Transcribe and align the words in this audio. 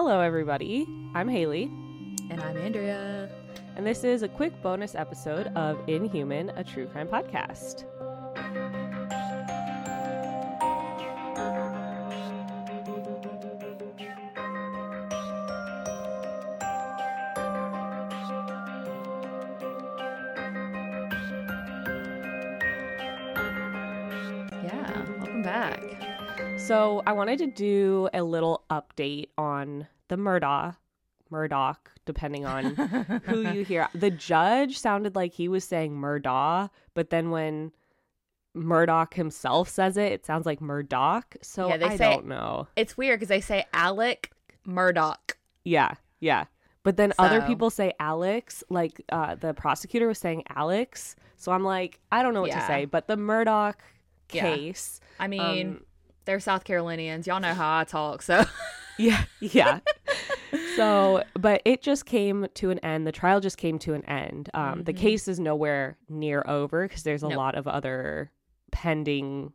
Hello, 0.00 0.20
everybody. 0.20 0.86
I'm 1.12 1.26
Haley. 1.26 1.64
And 2.30 2.40
I'm 2.40 2.56
Andrea. 2.56 3.28
And 3.74 3.84
this 3.84 4.04
is 4.04 4.22
a 4.22 4.28
quick 4.28 4.52
bonus 4.62 4.94
episode 4.94 5.48
of 5.56 5.76
Inhuman, 5.88 6.50
a 6.50 6.62
true 6.62 6.86
crime 6.86 7.08
podcast. 7.08 7.82
So, 26.68 27.02
I 27.06 27.12
wanted 27.12 27.38
to 27.38 27.46
do 27.46 28.08
a 28.12 28.22
little 28.22 28.64
update 28.70 29.28
on 29.36 29.86
the 30.08 30.16
Murdaugh, 30.16 30.76
Murdoch, 31.30 31.90
depending 32.04 32.46
on 32.46 32.74
who 33.24 33.40
you 33.52 33.64
hear. 33.64 33.88
The 33.94 34.10
judge 34.10 34.78
sounded 34.78 35.14
like 35.16 35.32
he 35.32 35.48
was 35.48 35.64
saying 35.64 35.92
Murdaugh, 35.96 36.70
but 36.94 37.10
then 37.10 37.30
when 37.30 37.72
Murdoch 38.54 39.14
himself 39.14 39.68
says 39.68 39.96
it, 39.96 40.12
it 40.12 40.26
sounds 40.26 40.46
like 40.46 40.60
Murdoch. 40.60 41.36
So 41.42 41.68
Yeah, 41.68 41.76
they 41.76 41.86
I 41.86 41.96
say- 41.96 42.12
don't 42.14 42.26
know. 42.26 42.66
It's 42.76 42.96
weird 42.96 43.18
because 43.20 43.28
they 43.28 43.40
say 43.40 43.64
Alec 43.72 44.32
Murdoch. 44.64 45.36
Yeah, 45.64 45.94
yeah. 46.20 46.44
But 46.82 46.96
then 46.96 47.12
other 47.18 47.42
people 47.42 47.68
say 47.70 47.92
Alex, 48.00 48.64
like 48.70 49.02
uh, 49.10 49.34
the 49.34 49.52
prosecutor 49.52 50.06
was 50.08 50.18
saying 50.18 50.44
Alex. 50.48 51.16
So 51.36 51.52
I'm 51.52 51.62
like, 51.64 52.00
I 52.10 52.22
don't 52.22 52.32
know 52.32 52.40
what 52.42 52.52
to 52.52 52.66
say. 52.66 52.86
But 52.86 53.08
the 53.08 53.16
Murdoch 53.16 53.78
Yeah. 54.32 54.54
case, 54.54 55.00
I 55.20 55.26
mean, 55.28 55.40
Um, 55.68 55.84
they're 56.28 56.38
South 56.40 56.64
Carolinians. 56.64 57.26
Y'all 57.26 57.40
know 57.40 57.54
how 57.54 57.78
I 57.78 57.84
talk, 57.84 58.20
so 58.22 58.44
yeah, 58.98 59.24
yeah. 59.40 59.80
so, 60.76 61.24
but 61.34 61.62
it 61.64 61.80
just 61.82 62.04
came 62.06 62.46
to 62.54 62.70
an 62.70 62.78
end. 62.80 63.06
The 63.06 63.12
trial 63.12 63.40
just 63.40 63.56
came 63.56 63.78
to 63.80 63.94
an 63.94 64.04
end. 64.04 64.50
Um, 64.54 64.84
The 64.84 64.92
case 64.92 65.26
is 65.26 65.40
nowhere 65.40 65.96
near 66.08 66.44
over 66.46 66.86
because 66.86 67.02
there's 67.02 67.22
a 67.22 67.26
Mm-hmm. 67.26 67.30
Nope. 67.32 67.38
lot 67.38 67.54
of 67.56 67.66
other 67.66 68.30
pending 68.72 69.52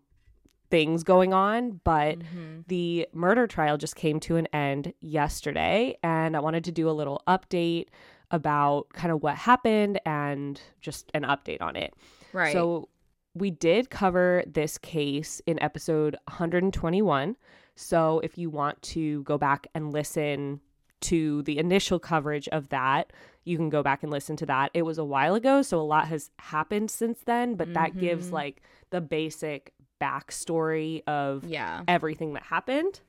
things 0.71 1.03
going 1.03 1.33
on. 1.33 1.79
But 1.83 2.19
Mm-hmm. 2.19 2.61
the 2.67 3.07
murder 3.13 3.45
trial 3.47 3.77
just 3.77 3.95
came 3.95 4.19
to 4.21 4.37
an 4.37 4.47
end 4.53 4.93
yesterday. 4.99 5.97
And 6.03 6.35
I 6.35 6.39
wanted 6.39 6.63
to 6.65 6.71
do 6.71 6.89
a 6.89 6.91
little 6.91 7.21
update 7.27 7.87
about 8.31 8.89
kind 8.93 9.11
of 9.11 9.21
what 9.21 9.35
happened 9.35 9.99
and 10.05 10.59
just 10.81 11.11
an 11.13 11.21
update 11.23 11.61
on 11.61 11.75
it. 11.75 11.93
right. 12.33 12.51
So 12.53 12.89
we 13.35 13.49
did 13.51 13.89
cover 13.89 14.43
this 14.45 14.77
case 14.77 15.41
in 15.45 15.61
episode 15.61 16.15
121. 16.27 17.35
So 17.75 18.19
if 18.23 18.37
you 18.37 18.49
want 18.49 18.81
to 18.83 19.23
go 19.23 19.37
back 19.37 19.67
and 19.73 19.91
listen 19.91 20.61
to 21.01 21.41
the 21.43 21.57
initial 21.57 21.99
coverage 21.99 22.47
of 22.49 22.69
that, 22.69 23.11
you 23.43 23.57
can 23.57 23.69
go 23.69 23.83
back 23.83 24.03
and 24.03 24.11
listen 24.11 24.35
to 24.37 24.45
that. 24.45 24.71
It 24.73 24.83
was 24.83 24.97
a 24.97 25.03
while 25.03 25.35
ago, 25.35 25.61
so 25.61 25.79
a 25.79 25.81
lot 25.81 26.07
has 26.07 26.29
happened 26.39 26.91
since 26.91 27.19
then, 27.25 27.55
but 27.55 27.73
that 27.73 27.97
gives 27.97 28.29
Mhm. 28.29 28.33
like 28.33 28.61
the 28.91 29.01
basic 29.01 29.73
backstory 29.99 31.01
of 31.07 31.43
yeah. 31.45 31.83
everything 31.87 32.33
that 32.33 32.43
happened. 32.43 33.01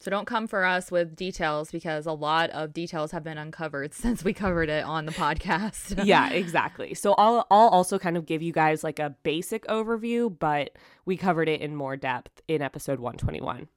So 0.00 0.12
don't 0.12 0.26
come 0.26 0.46
for 0.46 0.64
us 0.64 0.92
with 0.92 1.16
details 1.16 1.72
because 1.72 2.06
a 2.06 2.12
lot 2.12 2.50
of 2.50 2.72
details 2.72 3.10
have 3.10 3.24
been 3.24 3.38
uncovered 3.38 3.94
since 3.94 4.22
we 4.22 4.32
covered 4.32 4.68
it 4.68 4.84
on 4.84 5.06
the 5.06 5.12
podcast. 5.12 6.02
yeah, 6.04 6.30
exactly. 6.30 6.94
So 6.94 7.14
I'll 7.18 7.46
I'll 7.50 7.68
also 7.68 7.98
kind 7.98 8.16
of 8.16 8.26
give 8.26 8.42
you 8.42 8.52
guys 8.52 8.84
like 8.84 8.98
a 8.98 9.16
basic 9.22 9.66
overview, 9.66 10.36
but 10.38 10.70
we 11.04 11.16
covered 11.16 11.48
it 11.48 11.60
in 11.60 11.74
more 11.74 11.96
depth 11.96 12.42
in 12.46 12.62
episode 12.62 13.00
121. 13.00 13.68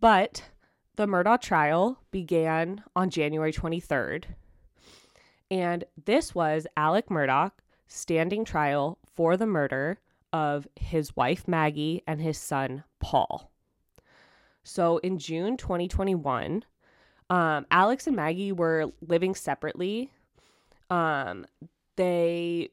But 0.00 0.50
the 0.96 1.06
Murdaugh 1.06 1.40
trial 1.40 1.98
began 2.10 2.84
on 2.94 3.10
January 3.10 3.52
23rd. 3.52 4.24
And 5.50 5.84
this 6.04 6.34
was 6.34 6.66
Alec 6.76 7.08
Murdaugh 7.08 7.52
standing 7.86 8.44
trial 8.44 8.98
for 9.14 9.36
the 9.36 9.46
murder 9.46 10.00
of 10.32 10.66
his 10.76 11.16
wife 11.16 11.46
Maggie 11.46 12.02
and 12.06 12.20
his 12.20 12.38
son 12.38 12.84
Paul. 12.98 13.50
So 14.64 14.98
in 14.98 15.18
June 15.18 15.56
2021, 15.56 16.64
um, 17.30 17.66
Alex 17.70 18.06
and 18.06 18.16
Maggie 18.16 18.52
were 18.52 18.90
living 19.06 19.34
separately. 19.34 20.10
Um 20.90 21.46
they 21.96 22.70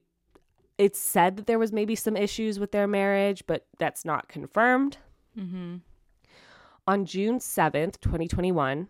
it's 0.77 0.99
said 0.99 1.37
that 1.37 1.45
there 1.45 1.59
was 1.59 1.71
maybe 1.71 1.95
some 1.95 2.17
issues 2.17 2.59
with 2.59 2.71
their 2.71 2.87
marriage 2.87 3.43
but 3.45 3.67
that's 3.77 4.03
not 4.03 4.27
confirmed. 4.27 4.97
Mm-hmm. 5.37 5.75
on 6.87 7.05
june 7.05 7.39
7th 7.39 8.01
2021 8.01 8.89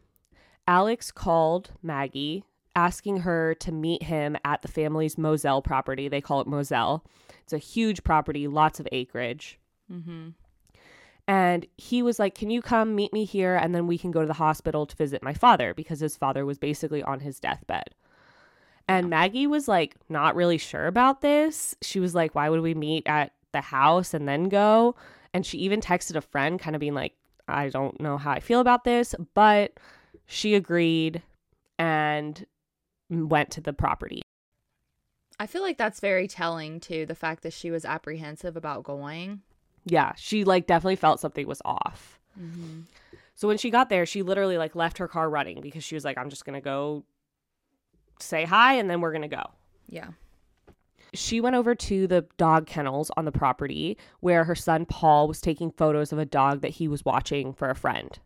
alex 0.67 1.11
called 1.11 1.69
maggie 1.83 2.43
asking 2.75 3.17
her 3.17 3.53
to 3.55 3.71
meet 3.71 4.03
him 4.03 4.37
at 4.45 4.61
the 4.61 4.67
family's 4.67 5.17
moselle 5.17 5.61
property. 5.61 6.07
They 6.07 6.21
call 6.21 6.41
it 6.41 6.47
moselle. 6.47 7.03
It's 7.43 7.53
a 7.53 7.57
huge 7.57 8.03
property 8.03 8.47
lots 8.47 8.79
of 8.79 8.87
acreage. 8.91 9.59
Mm-hmm. 9.91 10.29
And 11.31 11.65
he 11.77 12.03
was 12.03 12.19
like, 12.19 12.35
Can 12.35 12.49
you 12.49 12.61
come 12.61 12.93
meet 12.93 13.13
me 13.13 13.23
here? 13.23 13.55
And 13.55 13.73
then 13.73 13.87
we 13.87 13.97
can 13.97 14.11
go 14.11 14.19
to 14.19 14.27
the 14.27 14.33
hospital 14.33 14.85
to 14.85 14.95
visit 14.97 15.23
my 15.23 15.33
father 15.33 15.73
because 15.73 16.01
his 16.01 16.17
father 16.17 16.45
was 16.45 16.57
basically 16.57 17.01
on 17.01 17.21
his 17.21 17.39
deathbed. 17.39 17.95
And 18.89 19.09
Maggie 19.09 19.47
was 19.47 19.65
like, 19.65 19.95
not 20.09 20.35
really 20.35 20.57
sure 20.57 20.87
about 20.87 21.21
this. 21.21 21.73
She 21.81 22.01
was 22.01 22.13
like, 22.13 22.35
Why 22.35 22.49
would 22.49 22.59
we 22.59 22.73
meet 22.73 23.03
at 23.05 23.31
the 23.53 23.61
house 23.61 24.13
and 24.13 24.27
then 24.27 24.49
go? 24.49 24.95
And 25.33 25.45
she 25.45 25.57
even 25.59 25.79
texted 25.79 26.17
a 26.17 26.21
friend, 26.21 26.59
kind 26.59 26.75
of 26.75 26.81
being 26.81 26.95
like, 26.95 27.13
I 27.47 27.69
don't 27.69 27.97
know 28.01 28.17
how 28.17 28.31
I 28.31 28.41
feel 28.41 28.59
about 28.59 28.83
this. 28.83 29.15
But 29.33 29.79
she 30.25 30.53
agreed 30.53 31.21
and 31.79 32.45
went 33.09 33.51
to 33.51 33.61
the 33.61 33.71
property. 33.71 34.21
I 35.39 35.47
feel 35.47 35.61
like 35.61 35.77
that's 35.77 36.01
very 36.01 36.27
telling 36.27 36.81
too, 36.81 37.05
the 37.05 37.15
fact 37.15 37.43
that 37.43 37.53
she 37.53 37.71
was 37.71 37.85
apprehensive 37.85 38.57
about 38.57 38.83
going. 38.83 39.43
Yeah, 39.85 40.13
she 40.15 40.43
like 40.43 40.67
definitely 40.67 40.95
felt 40.95 41.19
something 41.19 41.47
was 41.47 41.61
off. 41.65 42.19
Mm-hmm. 42.39 42.81
So 43.35 43.47
when 43.47 43.57
she 43.57 43.71
got 43.71 43.89
there, 43.89 44.05
she 44.05 44.21
literally 44.21 44.57
like 44.57 44.75
left 44.75 44.99
her 44.99 45.07
car 45.07 45.29
running 45.29 45.61
because 45.61 45.83
she 45.83 45.95
was 45.95 46.05
like, 46.05 46.17
I'm 46.17 46.29
just 46.29 46.45
gonna 46.45 46.61
go 46.61 47.03
say 48.19 48.45
hi 48.45 48.75
and 48.75 48.89
then 48.89 49.01
we're 49.01 49.11
gonna 49.11 49.27
go. 49.27 49.43
Yeah. 49.89 50.09
She 51.13 51.41
went 51.41 51.55
over 51.55 51.75
to 51.75 52.07
the 52.07 52.25
dog 52.37 52.67
kennels 52.67 53.11
on 53.17 53.25
the 53.25 53.31
property 53.31 53.97
where 54.21 54.45
her 54.45 54.55
son 54.55 54.85
Paul 54.85 55.27
was 55.27 55.41
taking 55.41 55.71
photos 55.71 56.13
of 56.13 56.19
a 56.19 56.25
dog 56.25 56.61
that 56.61 56.69
he 56.69 56.87
was 56.87 57.03
watching 57.03 57.53
for 57.53 57.69
a 57.69 57.75
friend. 57.75 58.17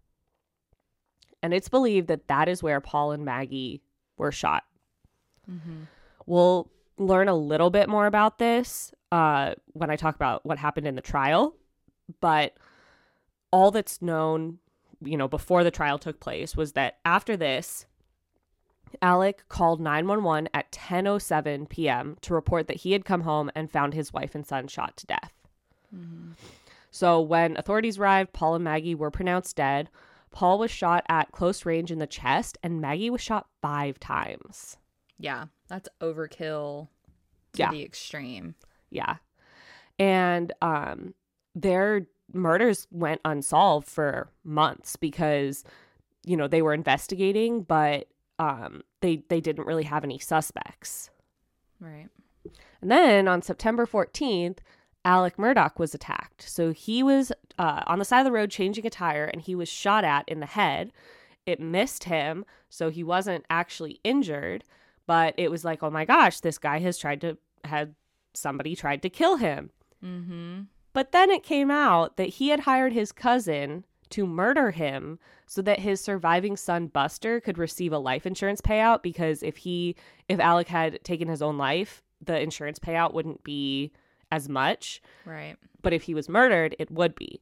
And 1.42 1.54
it's 1.54 1.70
believed 1.70 2.08
that 2.10 2.28
that 2.28 2.48
is 2.48 2.62
where 2.62 2.82
Paul 2.82 3.12
and 3.12 3.26
Maggie 3.26 3.82
were 4.18 4.32
shot. 4.32 4.64
Mm-hmm. 5.50 5.84
We'll 6.26 6.70
learn 6.98 7.28
a 7.28 7.36
little 7.36 7.70
bit 7.70 7.90
more 7.90 8.06
about 8.06 8.38
this 8.38 8.94
uh, 9.12 9.56
when 9.74 9.90
I 9.90 9.96
talk 9.96 10.16
about 10.16 10.46
what 10.46 10.58
happened 10.58 10.88
in 10.88 10.96
the 10.96 11.02
trial, 11.02 11.56
but 12.22 12.58
all 13.52 13.72
that's 13.72 14.02
known, 14.02 14.60
you 15.02 15.18
know, 15.18 15.28
before 15.28 15.64
the 15.64 15.72
trial 15.72 15.98
took 15.98 16.20
place 16.20 16.56
was 16.56 16.74
that 16.74 16.98
after 17.06 17.38
this, 17.38 17.86
Alec 19.02 19.44
called 19.50 19.82
911 19.82 20.50
at 20.54 20.72
10:07 20.72 21.70
p.m. 21.70 22.18
to 22.22 22.34
report 22.34 22.68
that 22.68 22.78
he 22.78 22.94
had 22.94 23.06
come 23.06 23.22
home 23.22 23.52
and 23.56 23.72
found 23.72 23.94
his 23.94 24.14
wife 24.14 24.36
and 24.36 24.46
son 24.46 24.68
shot 24.68 24.96
to 24.98 25.08
death. 25.08 25.34
So 26.92 27.20
when 27.22 27.58
authorities 27.58 27.98
arrived, 27.98 28.32
Paul 28.34 28.56
and 28.56 28.64
Maggie 28.64 28.96
were 28.96 29.12
pronounced 29.12 29.56
dead. 29.58 29.90
Paul 30.32 30.60
was 30.60 30.72
shot 30.72 31.06
at 31.10 31.32
close 31.32 31.66
range 31.66 31.92
in 31.92 32.00
the 32.00 32.08
chest 32.08 32.58
and 32.64 32.82
Maggie 32.82 33.10
was 33.10 33.22
shot 33.22 33.48
5 33.62 34.00
times. 34.00 34.78
Yeah. 35.18 35.46
That's 35.68 35.90
overkill 36.02 36.90
Yeah. 37.60 37.72
the 37.72 37.84
extreme. 37.84 38.56
Yeah. 38.90 39.18
And 40.00 40.52
um 40.62 41.14
their 41.54 42.08
murders 42.34 42.88
went 42.92 43.22
unsolved 43.24 43.88
for 43.88 44.30
months 44.44 44.96
because 44.96 45.64
you 46.26 46.36
know, 46.36 46.48
they 46.48 46.62
were 46.62 46.74
investigating 46.74 47.62
but 47.62 48.08
um 48.40 48.82
they 49.02 49.24
they 49.30 49.42
didn't 49.42 49.68
really 49.68 49.84
have 49.84 50.04
any 50.04 50.20
suspects. 50.20 51.10
Right. 51.80 52.08
And 52.82 52.92
then 52.92 53.28
on 53.28 53.42
September 53.42 53.86
14th, 53.86 54.60
Alec 55.04 55.38
Murdaugh 55.38 55.78
was 55.78 55.94
attacked. 55.96 56.48
So 56.48 56.72
he 56.72 57.04
was 57.04 57.32
uh, 57.58 57.82
on 57.88 58.00
the 58.00 58.06
side 58.06 58.20
of 58.20 58.26
the 58.26 58.32
road 58.32 58.50
changing 58.52 58.86
a 58.86 58.90
tire 58.90 59.26
and 59.26 59.42
he 59.42 59.56
was 59.56 59.70
shot 59.70 60.04
at 60.04 60.28
in 60.28 60.40
the 60.40 60.46
head 60.46 60.92
it 61.46 61.60
missed 61.60 62.06
him, 62.06 62.46
so 62.70 62.90
he 62.90 63.04
wasn't 63.04 63.46
actually 63.50 64.00
injured, 64.04 64.64
but 65.06 65.36
it 65.38 65.52
was 65.52 65.64
like, 65.64 65.84
oh 65.84 65.92
my 65.92 66.06
gosh, 66.06 66.40
this 66.40 66.58
guy 66.58 66.80
has 66.80 66.98
tried 66.98 67.22
to 67.22 67.38
had 67.68 67.96
somebody 68.34 68.76
tried 68.76 69.02
to 69.02 69.10
kill 69.10 69.38
him. 69.38 69.70
Mm-hmm. 70.04 70.62
But 70.94 71.12
then 71.12 71.30
it 71.32 71.44
came 71.44 71.72
out 71.72 72.18
that 72.18 72.30
he 72.30 72.50
had 72.50 72.62
hired 72.62 72.94
his 72.94 73.12
cousin 73.12 73.86
to 74.12 74.26
murder 74.28 74.72
him 74.72 75.20
so 75.48 75.62
that 75.64 75.80
his 75.80 76.00
surviving 76.00 76.56
son 76.56 76.88
Buster 76.88 77.40
could 77.42 77.58
receive 77.58 77.92
a 77.92 77.98
life 77.98 78.26
insurance 78.26 78.62
payout 78.62 79.02
because 79.04 79.42
if 79.44 79.58
he 79.58 79.96
if 80.30 80.40
Alec 80.40 80.68
had 80.68 81.04
taken 81.04 81.28
his 81.28 81.42
own 81.42 81.58
life, 81.58 82.04
the 82.24 82.40
insurance 82.40 82.80
payout 82.80 83.14
wouldn't 83.14 83.44
be 83.44 83.92
as 84.32 84.48
much, 84.50 85.02
Right. 85.26 85.56
but 85.82 85.94
if 85.94 86.04
he 86.04 86.14
was 86.14 86.30
murdered, 86.30 86.76
it 86.80 86.90
would 86.92 87.14
be. 87.16 87.42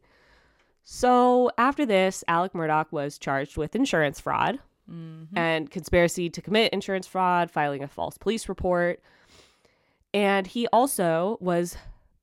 So 0.84 1.50
after 1.58 1.86
this, 1.86 2.24
Alec 2.28 2.54
Murdaugh 2.54 2.92
was 2.92 3.18
charged 3.18 3.58
with 3.58 3.76
insurance 3.76 4.20
fraud 4.20 4.60
Mm-hmm. 4.92 5.38
and 5.38 5.72
conspiracy 5.72 6.30
to 6.30 6.42
commit 6.42 6.74
insurance 6.74 7.08
fraud, 7.08 7.50
filing 7.50 7.84
a 7.84 7.88
false 7.88 8.18
police 8.18 8.50
report. 8.50 9.02
And 10.14 10.46
he 10.46 10.68
also 10.68 11.38
was 11.42 11.76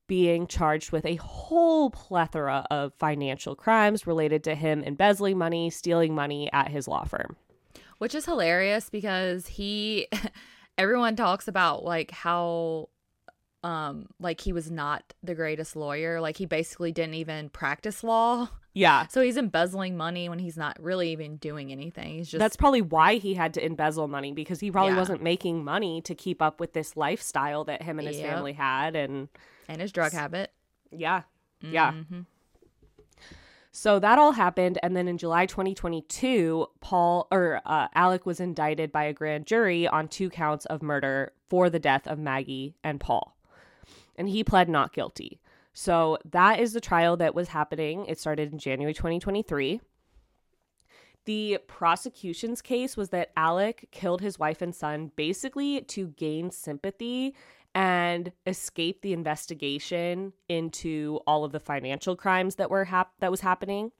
being 0.07 0.45
charged 0.45 0.91
with 0.91 1.05
a 1.05 1.15
whole 1.15 1.89
plethora 1.89 2.67
of 2.69 2.93
financial 2.95 3.55
crimes 3.55 4.05
related 4.05 4.43
to 4.43 4.55
him 4.55 4.83
embezzling 4.83 5.37
money, 5.37 5.69
stealing 5.69 6.13
money 6.13 6.51
at 6.51 6.69
his 6.69 6.87
law 6.87 7.05
firm. 7.05 7.37
Which 7.97 8.13
is 8.13 8.25
hilarious 8.25 8.89
because 8.89 9.47
he 9.47 10.07
everyone 10.77 11.15
talks 11.15 11.47
about 11.47 11.83
like 11.83 12.11
how 12.11 12.89
um 13.63 14.07
like 14.19 14.41
he 14.41 14.51
was 14.51 14.69
not 14.69 15.13
the 15.23 15.35
greatest 15.35 15.75
lawyer. 15.75 16.19
Like 16.19 16.37
he 16.37 16.45
basically 16.45 16.91
didn't 16.91 17.15
even 17.15 17.49
practice 17.49 18.03
law. 18.03 18.49
Yeah. 18.73 19.07
So 19.07 19.21
he's 19.21 19.35
embezzling 19.37 19.97
money 19.97 20.29
when 20.29 20.39
he's 20.39 20.55
not 20.57 20.81
really 20.81 21.11
even 21.11 21.35
doing 21.37 21.71
anything. 21.71 22.13
He's 22.15 22.29
just 22.29 22.39
That's 22.39 22.55
probably 22.55 22.81
why 22.81 23.15
he 23.15 23.33
had 23.33 23.53
to 23.55 23.65
embezzle 23.65 24.07
money 24.07 24.31
because 24.31 24.61
he 24.61 24.71
probably 24.71 24.93
Yeah. 24.93 24.99
wasn't 24.99 25.21
making 25.21 25.63
money 25.63 26.01
to 26.03 26.15
keep 26.15 26.41
up 26.41 26.59
with 26.59 26.71
this 26.73 26.95
lifestyle 26.95 27.65
that 27.65 27.81
him 27.83 27.99
and 27.99 28.07
his 28.07 28.17
Yep. 28.19 28.29
family 28.33 28.53
had. 28.53 28.95
And 28.95 29.27
and 29.67 29.81
his 29.81 29.91
drug 29.91 30.13
habit. 30.13 30.51
yeah, 30.91 31.23
yeah. 31.61 31.91
Mhm. 31.91 32.25
So 33.73 33.99
that 33.99 34.19
all 34.19 34.33
happened, 34.33 34.77
and 34.83 34.97
then 34.97 35.07
in 35.07 35.17
July 35.17 35.45
2022, 35.45 36.67
Paul 36.81 37.27
or 37.31 37.61
uh, 37.65 37.87
Alec 37.95 38.25
was 38.25 38.41
indicted 38.41 38.91
by 38.91 39.05
a 39.05 39.13
grand 39.13 39.45
jury 39.45 39.87
on 39.87 40.09
two 40.09 40.29
counts 40.29 40.65
of 40.65 40.81
murder 40.81 41.31
for 41.49 41.69
the 41.69 41.79
death 41.79 42.05
of 42.05 42.19
Maggie 42.19 42.75
and 42.83 42.99
Paul, 42.99 43.33
and 44.17 44.27
he 44.27 44.43
pled 44.43 44.67
not 44.67 44.91
guilty. 44.91 45.39
So 45.73 46.17
that 46.29 46.59
is 46.59 46.73
the 46.73 46.81
trial 46.81 47.17
that 47.17 47.35
was 47.35 47.49
happening. 47.49 48.05
It 48.05 48.19
started 48.19 48.51
in 48.51 48.59
January 48.59 48.93
2023. 48.93 49.81
The 51.25 51.59
prosecution's 51.67 52.61
case 52.61 52.97
was 52.97 53.09
that 53.09 53.31
Alec 53.37 53.87
killed 53.91 54.21
his 54.21 54.39
wife 54.39 54.61
and 54.61 54.73
son 54.73 55.11
basically 55.15 55.81
to 55.81 56.07
gain 56.07 56.49
sympathy 56.49 57.35
and 57.73 58.31
escape 58.45 59.01
the 59.01 59.13
investigation 59.13 60.33
into 60.49 61.19
all 61.25 61.45
of 61.45 61.51
the 61.51 61.59
financial 61.59 62.15
crimes 62.15 62.55
that 62.55 62.69
were 62.69 62.85
hap- 62.85 63.13
that 63.19 63.31
was 63.31 63.41
happening. 63.41 63.91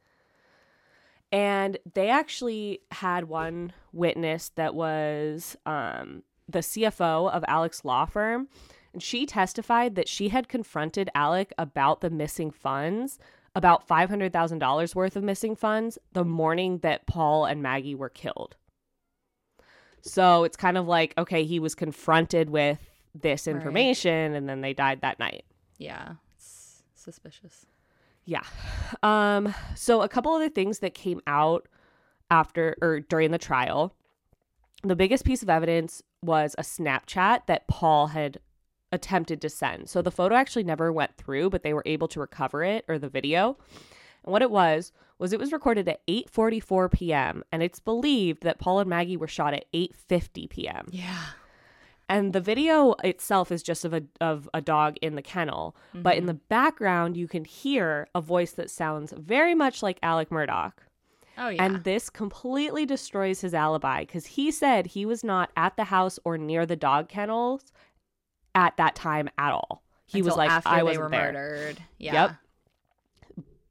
And 1.32 1.78
they 1.94 2.10
actually 2.10 2.82
had 2.92 3.26
one 3.26 3.72
witness 3.94 4.50
that 4.56 4.76
was 4.76 5.56
um, 5.66 6.24
the 6.50 6.60
CFO 6.60 7.32
of 7.32 7.46
Alec's 7.48 7.86
law 7.86 8.06
firm, 8.06 8.50
and 8.94 9.02
she 9.02 9.26
testified 9.26 9.96
that 9.96 10.08
she 10.08 10.30
had 10.30 10.48
confronted 10.50 11.10
Alec 11.16 11.54
about 11.58 12.02
the 12.02 12.10
missing 12.10 12.52
funds, 12.52 13.18
about 13.56 13.88
five 13.88 14.10
hundred 14.10 14.34
thousand 14.34 14.60
dollars 14.60 14.96
worth 14.96 15.16
of 15.16 15.24
missing 15.24 15.56
funds, 15.56 15.98
the 16.14 16.26
morning 16.26 16.80
that 16.80 17.06
Paul 17.08 17.46
and 17.46 17.62
Maggie 17.62 17.96
were 17.96 18.10
killed. 18.10 18.56
So 20.02 20.44
it's 20.44 20.58
kind 20.58 20.78
of 20.78 20.88
like 20.88 21.14
okay, 21.18 21.44
he 21.44 21.60
was 21.60 21.76
confronted 21.76 22.50
with 22.50 22.80
this 23.14 23.48
Right. 23.48 23.56
information, 23.56 24.34
and 24.36 24.48
then 24.48 24.62
they 24.62 24.74
died 24.74 25.02
that 25.02 25.20
night. 25.20 25.46
Yeah. 25.78 26.14
It's 26.36 26.84
suspicious. 26.96 27.66
Yeah. 28.26 28.44
Um 29.04 29.54
so 29.76 30.02
a 30.02 30.10
couple 30.10 30.34
other 30.34 30.50
things 30.50 30.80
that 30.80 30.94
came 30.94 31.22
out 31.28 31.68
after 32.30 32.76
or 32.82 33.00
during 33.02 33.32
the 33.32 33.38
trial. 33.38 33.94
The 34.84 34.96
biggest 34.96 35.26
piece 35.26 35.44
of 35.44 35.50
evidence 35.50 36.02
was 36.24 36.56
a 36.58 36.62
Snapchat 36.64 37.46
that 37.48 37.68
Paul 37.68 38.08
had 38.08 38.40
attempted 38.92 39.42
to 39.42 39.50
send. 39.50 39.90
So 39.90 40.02
the 40.02 40.12
photo 40.12 40.36
actually 40.36 40.64
never 40.64 40.92
went 40.92 41.16
through, 41.18 41.50
but 41.50 41.64
they 41.64 41.74
were 41.74 41.84
able 41.86 42.08
to 42.10 42.20
recover 42.20 42.64
it 42.64 42.86
or 42.88 43.00
the 43.00 43.10
video. 43.10 43.58
And 44.24 44.32
what 44.32 44.42
it 44.42 44.52
was 44.52 44.92
was 45.18 45.34
it 45.34 45.40
was 45.40 45.52
recorded 45.52 45.88
at 45.88 46.06
8:44 46.08 46.92
p.m. 46.92 47.44
and 47.52 47.62
it's 47.62 47.80
believed 47.80 48.44
that 48.44 48.60
Paul 48.60 48.80
and 48.80 48.90
Maggie 48.90 49.18
were 49.18 49.28
shot 49.28 49.54
at 49.54 49.66
8:50 49.74 50.50
p.m. 50.50 50.88
Yeah. 50.92 51.26
And 52.10 52.34
the 52.34 52.42
video 52.42 52.94
itself 53.04 53.52
is 53.52 53.64
just 53.64 53.86
of 53.86 53.94
a 53.94 54.04
of 54.20 54.50
a 54.54 54.62
dog 54.62 54.98
in 55.02 55.16
the 55.16 55.22
kennel, 55.22 55.76
but 55.94 56.16
in 56.16 56.22
mm-hmm. 56.22 56.28
the 56.28 56.34
background 56.34 57.16
you 57.16 57.28
can 57.28 57.46
hear 57.46 58.08
a 58.14 58.20
voice 58.20 58.52
that 58.54 58.70
sounds 58.70 59.14
very 59.16 59.56
much 59.56 59.82
like 59.82 59.98
Alec 60.04 60.30
Murdaugh. 60.30 60.74
Oh 61.38 61.50
yeah. 61.50 61.64
And 61.64 61.84
this 61.84 62.10
completely 62.10 62.86
destroys 62.86 63.42
his 63.42 63.54
alibi 63.54 64.04
cuz 64.06 64.26
he 64.26 64.52
said 64.52 64.88
he 64.88 65.06
was 65.06 65.24
not 65.24 65.52
at 65.56 65.78
the 65.78 65.86
house 65.86 66.20
or 66.26 66.38
near 66.38 66.66
the 66.66 66.76
dog 66.76 67.08
kennels 67.08 67.72
at 68.56 68.78
that 68.78 68.96
time 68.96 69.30
at 69.38 69.52
all. 69.52 69.84
He 70.06 70.22
was 70.22 70.36
like 70.36 70.50
after 70.50 70.70
I 70.70 70.84
there. 70.84 71.10
murdered. 71.10 71.82
Yeah. 71.98 72.14
Yep. 72.14 72.36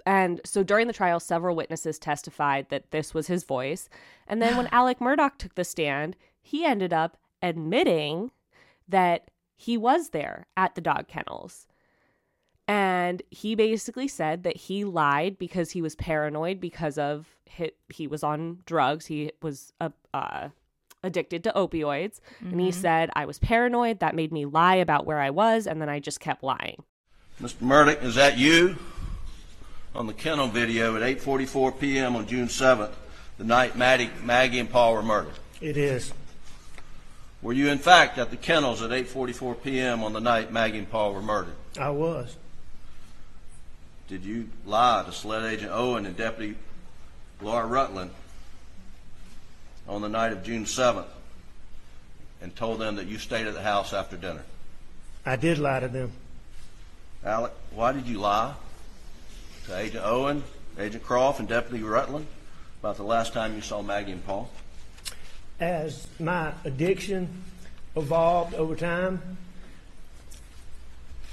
And 0.06 0.40
so 0.44 0.62
during 0.62 0.86
the 0.86 0.92
trial, 0.92 1.20
several 1.20 1.54
witnesses 1.54 1.98
testified 1.98 2.68
that 2.70 2.90
this 2.90 3.12
was 3.12 3.26
his 3.26 3.44
voice. 3.44 3.88
And 4.26 4.40
then 4.40 4.56
when 4.56 4.66
Alec 4.72 4.98
Murdaugh 4.98 5.36
took 5.36 5.54
the 5.54 5.64
stand, 5.64 6.16
he 6.40 6.64
ended 6.64 6.92
up 6.92 7.18
admitting 7.42 8.30
that 8.88 9.30
he 9.56 9.76
was 9.76 10.10
there 10.10 10.46
at 10.56 10.74
the 10.74 10.80
dog 10.80 11.06
kennels. 11.06 11.66
And 12.66 13.22
he 13.30 13.54
basically 13.54 14.08
said 14.08 14.44
that 14.44 14.56
he 14.56 14.84
lied 14.84 15.38
because 15.38 15.72
he 15.72 15.82
was 15.82 15.96
paranoid 15.96 16.60
because 16.60 16.98
of 16.98 17.36
he, 17.44 17.72
he 17.88 18.06
was 18.06 18.22
on 18.22 18.60
drugs. 18.64 19.06
He 19.06 19.32
was 19.42 19.72
a 19.80 19.92
uh, 20.14 20.48
addicted 21.02 21.44
to 21.44 21.52
opioids. 21.54 22.20
And 22.40 22.60
he 22.60 22.68
mm-hmm. 22.68 22.80
said, 22.80 23.10
I 23.14 23.26
was 23.26 23.38
paranoid. 23.38 24.00
That 24.00 24.14
made 24.14 24.32
me 24.32 24.44
lie 24.44 24.76
about 24.76 25.06
where 25.06 25.18
I 25.18 25.30
was. 25.30 25.66
And 25.66 25.80
then 25.80 25.88
I 25.88 26.00
just 26.00 26.20
kept 26.20 26.42
lying. 26.42 26.82
Mr. 27.40 27.56
Murdaugh, 27.62 28.02
is 28.02 28.14
that 28.16 28.38
you? 28.38 28.76
On 29.94 30.06
the 30.06 30.12
kennel 30.12 30.46
video 30.46 30.96
at 30.96 31.02
8:44 31.02 31.80
p.m. 31.80 32.14
on 32.14 32.26
June 32.26 32.46
7th, 32.46 32.92
the 33.38 33.44
night 33.44 33.76
Maddie, 33.76 34.10
Maggie 34.22 34.60
and 34.60 34.70
Paul 34.70 34.94
were 34.94 35.02
murdered. 35.02 35.34
It 35.60 35.76
is. 35.76 36.12
Were 37.42 37.52
you 37.52 37.68
in 37.70 37.78
fact 37.78 38.18
at 38.18 38.30
the 38.30 38.36
kennels 38.36 38.82
at 38.82 38.90
8:44 38.90 39.62
p.m. 39.64 40.04
on 40.04 40.12
the 40.12 40.20
night 40.20 40.52
Maggie 40.52 40.78
and 40.78 40.90
Paul 40.90 41.14
were 41.14 41.22
murdered? 41.22 41.54
I 41.78 41.90
was. 41.90 42.36
Did 44.06 44.24
you 44.24 44.48
lie 44.66 45.02
to 45.06 45.12
SLED 45.12 45.44
Agent 45.44 45.72
Owen 45.72 46.04
and 46.04 46.16
Deputy 46.16 46.56
Laura 47.40 47.66
Rutland 47.66 48.10
on 49.90 50.00
the 50.02 50.08
night 50.08 50.32
of 50.32 50.44
June 50.44 50.64
7th 50.64 51.04
and 52.40 52.54
told 52.54 52.78
them 52.78 52.94
that 52.96 53.08
you 53.08 53.18
stayed 53.18 53.48
at 53.48 53.54
the 53.54 53.60
house 53.60 53.92
after 53.92 54.16
dinner? 54.16 54.44
I 55.26 55.34
did 55.34 55.58
lie 55.58 55.80
to 55.80 55.88
them. 55.88 56.12
Alec, 57.24 57.52
why 57.72 57.92
did 57.92 58.06
you 58.06 58.18
lie 58.18 58.54
to 59.66 59.76
Agent 59.76 60.04
Owen, 60.04 60.44
Agent 60.78 61.02
Croft, 61.02 61.40
and 61.40 61.48
Deputy 61.48 61.82
Rutland 61.82 62.26
about 62.80 62.96
the 62.96 63.02
last 63.02 63.32
time 63.32 63.56
you 63.56 63.60
saw 63.60 63.82
Maggie 63.82 64.12
and 64.12 64.24
Paul? 64.24 64.48
As 65.58 66.06
my 66.20 66.52
addiction 66.64 67.28
evolved 67.96 68.54
over 68.54 68.76
time, 68.76 69.36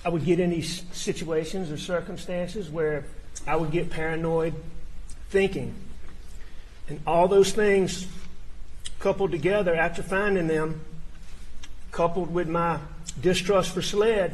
I 0.04 0.10
would 0.10 0.26
get 0.26 0.40
in 0.40 0.50
these 0.50 0.84
situations 0.92 1.72
or 1.72 1.78
circumstances 1.78 2.70
where 2.70 3.06
I 3.46 3.56
would 3.56 3.72
get 3.72 3.92
paranoid 3.92 4.56
thinking. 5.30 5.76
And 6.90 7.00
all 7.06 7.28
those 7.28 7.52
things 7.52 8.08
coupled 9.00 9.32
together 9.32 9.75
after 9.75 10.04
finding 10.04 10.48
them, 10.48 10.82
coupled 11.92 12.34
with 12.34 12.48
my 12.48 12.80
distrust 13.22 13.72
for 13.72 13.82
SLED, 13.82 14.34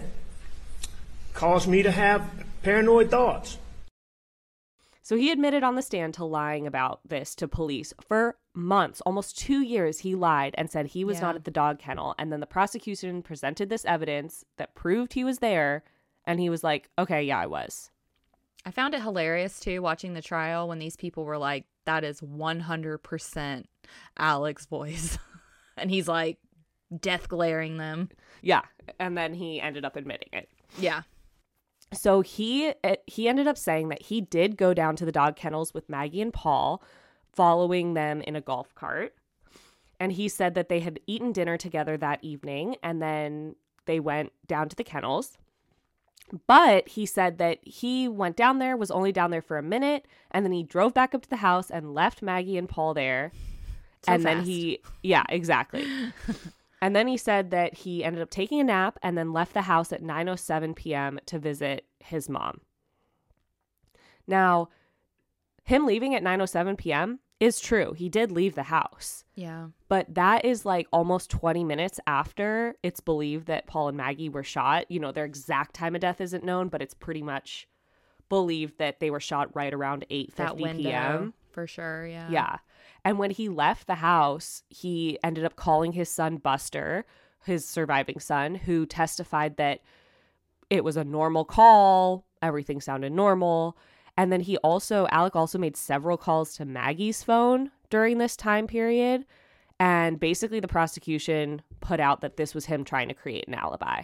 caused 1.33 1.67
me 1.67 1.83
to 1.83 1.91
have 1.91 2.29
paranoid 2.61 3.09
thoughts. 3.11 3.57
So 5.05 5.17
he 5.17 5.31
admitted 5.31 5.63
on 5.63 5.75
the 5.75 5.81
stand 5.81 6.13
to 6.13 6.23
lying 6.23 6.65
about 6.65 7.01
this 7.05 7.35
to 7.35 7.47
police 7.47 7.93
for 7.99 8.37
months, 8.53 9.01
almost 9.01 9.37
two 9.37 9.61
years. 9.61 9.99
He 9.99 10.15
lied 10.15 10.55
and 10.57 10.71
said 10.71 10.87
he 10.87 11.03
was 11.03 11.19
not 11.19 11.35
at 11.35 11.43
the 11.43 11.51
dog 11.51 11.77
kennel. 11.77 12.15
And 12.17 12.31
then 12.31 12.39
the 12.39 12.45
prosecution 12.45 13.21
presented 13.21 13.69
this 13.69 13.83
evidence 13.83 14.45
that 14.57 14.75
proved 14.75 15.11
he 15.11 15.25
was 15.25 15.39
there. 15.39 15.83
And 16.25 16.39
he 16.39 16.49
was 16.49 16.63
like, 16.63 16.89
okay, 16.97 17.21
yeah, 17.21 17.39
I 17.39 17.47
was. 17.47 17.91
I 18.65 18.71
found 18.71 18.93
it 18.93 19.01
hilarious 19.01 19.59
too 19.59 19.81
watching 19.81 20.13
the 20.13 20.21
trial 20.21 20.69
when 20.69 20.79
these 20.79 20.95
people 20.95 21.25
were 21.25 21.37
like, 21.37 21.65
that 21.85 22.03
is 22.03 22.21
100% 22.21 23.63
Alec's 24.17 24.65
voice. 24.65 25.17
and 25.77 25.89
he's 25.89 26.07
like, 26.07 26.37
death 26.99 27.27
glaring 27.27 27.77
them. 27.77 28.09
Yeah. 28.41 28.61
And 28.99 29.17
then 29.17 29.33
he 29.33 29.61
ended 29.61 29.85
up 29.85 29.95
admitting 29.95 30.29
it. 30.33 30.49
Yeah. 30.77 31.03
So 31.93 32.21
he 32.21 32.73
eh, 32.83 32.95
he 33.05 33.27
ended 33.27 33.47
up 33.47 33.57
saying 33.57 33.89
that 33.89 34.03
he 34.03 34.21
did 34.21 34.57
go 34.57 34.73
down 34.73 34.95
to 34.95 35.05
the 35.05 35.11
dog 35.11 35.35
kennels 35.35 35.73
with 35.73 35.89
Maggie 35.89 36.21
and 36.21 36.33
Paul, 36.33 36.83
following 37.31 37.93
them 37.93 38.21
in 38.21 38.35
a 38.35 38.41
golf 38.41 38.73
cart. 38.75 39.13
And 39.99 40.11
he 40.11 40.27
said 40.27 40.55
that 40.55 40.69
they 40.69 40.79
had 40.79 40.99
eaten 41.07 41.31
dinner 41.31 41.57
together 41.57 41.97
that 41.97 42.23
evening 42.23 42.75
and 42.83 43.01
then 43.01 43.55
they 43.85 43.99
went 43.99 44.31
down 44.47 44.69
to 44.69 44.75
the 44.75 44.83
kennels. 44.83 45.37
But 46.47 46.87
he 46.89 47.05
said 47.05 47.37
that 47.37 47.59
he 47.63 48.07
went 48.07 48.35
down 48.35 48.59
there, 48.59 48.75
was 48.75 48.91
only 48.91 49.11
down 49.11 49.31
there 49.31 49.41
for 49.41 49.57
a 49.57 49.63
minute, 49.63 50.07
and 50.31 50.45
then 50.45 50.51
he 50.51 50.63
drove 50.63 50.93
back 50.93 51.13
up 51.13 51.21
to 51.23 51.29
the 51.29 51.37
house 51.37 51.69
and 51.69 51.93
left 51.93 52.21
Maggie 52.21 52.57
and 52.57 52.67
Paul 52.67 52.93
there. 52.93 53.31
So 54.05 54.13
and 54.13 54.23
then 54.23 54.43
he, 54.43 54.81
yeah, 55.03 55.23
exactly. 55.29 55.85
and 56.81 56.95
then 56.95 57.07
he 57.07 57.17
said 57.17 57.51
that 57.51 57.75
he 57.75 58.03
ended 58.03 58.21
up 58.21 58.29
taking 58.29 58.59
a 58.59 58.63
nap 58.63 58.97
and 59.03 59.17
then 59.17 59.31
left 59.31 59.53
the 59.53 59.63
house 59.63 59.93
at 59.93 60.01
9:07 60.01 60.75
p.m. 60.75 61.19
to 61.27 61.39
visit 61.39 61.85
his 61.99 62.29
mom. 62.29 62.61
Now, 64.27 64.69
him 65.63 65.85
leaving 65.85 66.15
at 66.15 66.23
9:07 66.23 66.77
p.m. 66.77 67.19
is 67.43 67.59
true. 67.59 67.93
He 67.93 68.09
did 68.09 68.31
leave 68.31 68.55
the 68.55 68.63
house. 68.63 69.25
Yeah. 69.35 69.67
But 69.89 70.15
that 70.15 70.45
is 70.45 70.65
like 70.65 70.87
almost 70.91 71.29
20 71.29 71.63
minutes 71.63 71.99
after 72.07 72.75
it's 72.81 73.01
believed 73.01 73.47
that 73.47 73.67
Paul 73.67 73.89
and 73.89 73.97
Maggie 73.97 74.29
were 74.29 74.43
shot. 74.43 74.89
You 74.89 74.99
know, 74.99 75.11
their 75.11 75.25
exact 75.25 75.75
time 75.75 75.95
of 75.95 76.01
death 76.01 76.21
isn't 76.21 76.43
known, 76.43 76.69
but 76.69 76.81
it's 76.81 76.93
pretty 76.93 77.21
much 77.21 77.67
believed 78.29 78.77
that 78.77 78.99
they 78.99 79.11
were 79.11 79.19
shot 79.19 79.53
right 79.55 79.73
around 79.73 80.05
8:50 80.09 80.77
p.m. 80.77 81.33
for 81.51 81.67
sure. 81.67 82.07
Yeah. 82.07 82.29
Yeah. 82.29 82.57
And 83.03 83.19
when 83.19 83.31
he 83.31 83.49
left 83.49 83.87
the 83.87 83.95
house, 83.95 84.63
he 84.69 85.19
ended 85.21 85.43
up 85.43 85.57
calling 85.57 85.91
his 85.91 86.09
son 86.09 86.37
Buster, 86.37 87.05
his 87.45 87.67
surviving 87.67 88.19
son, 88.19 88.55
who 88.55 88.85
testified 88.85 89.57
that 89.57 89.81
it 90.69 90.83
was 90.83 90.95
a 90.95 91.03
normal 91.03 91.43
call, 91.43 92.25
everything 92.41 92.79
sounded 92.79 93.11
normal. 93.11 93.77
And 94.15 94.31
then 94.31 94.41
he 94.41 94.57
also, 94.57 95.07
Alec 95.11 95.35
also 95.35 95.57
made 95.57 95.75
several 95.75 96.17
calls 96.17 96.53
to 96.55 96.65
Maggie's 96.65 97.23
phone 97.23 97.71
during 97.89 98.17
this 98.17 98.35
time 98.35 98.67
period. 98.67 99.25
And 99.79 100.19
basically, 100.19 100.59
the 100.59 100.67
prosecution 100.67 101.61
put 101.79 101.99
out 101.99 102.21
that 102.21 102.37
this 102.37 102.53
was 102.53 102.65
him 102.65 102.83
trying 102.83 103.07
to 103.07 103.13
create 103.13 103.47
an 103.47 103.55
alibi. 103.55 104.03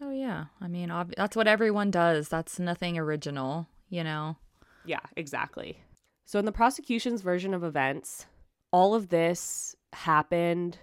Oh 0.00 0.10
yeah. 0.10 0.46
I 0.60 0.68
mean, 0.68 0.90
ob- 0.90 1.14
that's 1.16 1.36
what 1.36 1.46
everyone 1.46 1.90
does. 1.90 2.28
That's 2.28 2.58
nothing 2.58 2.98
original, 2.98 3.68
you 3.88 4.02
know. 4.02 4.36
Yeah, 4.84 5.00
exactly. 5.16 5.82
So, 6.24 6.38
in 6.38 6.44
the 6.44 6.52
prosecution's 6.52 7.20
version 7.20 7.54
of 7.54 7.62
events, 7.62 8.26
all 8.72 8.94
of 8.94 9.10
this 9.10 9.76
happened, 9.92 10.78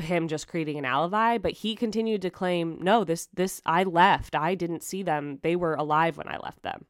him 0.00 0.28
just 0.28 0.48
creating 0.48 0.78
an 0.78 0.84
alibi, 0.84 1.38
but 1.38 1.52
he 1.52 1.74
continued 1.74 2.22
to 2.22 2.30
claim, 2.30 2.78
no, 2.80 3.04
this, 3.04 3.28
this, 3.34 3.60
I 3.64 3.84
left. 3.84 4.34
I 4.34 4.54
didn't 4.54 4.82
see 4.82 5.02
them. 5.02 5.38
They 5.42 5.56
were 5.56 5.74
alive 5.74 6.16
when 6.16 6.28
I 6.28 6.38
left 6.38 6.62
them. 6.62 6.86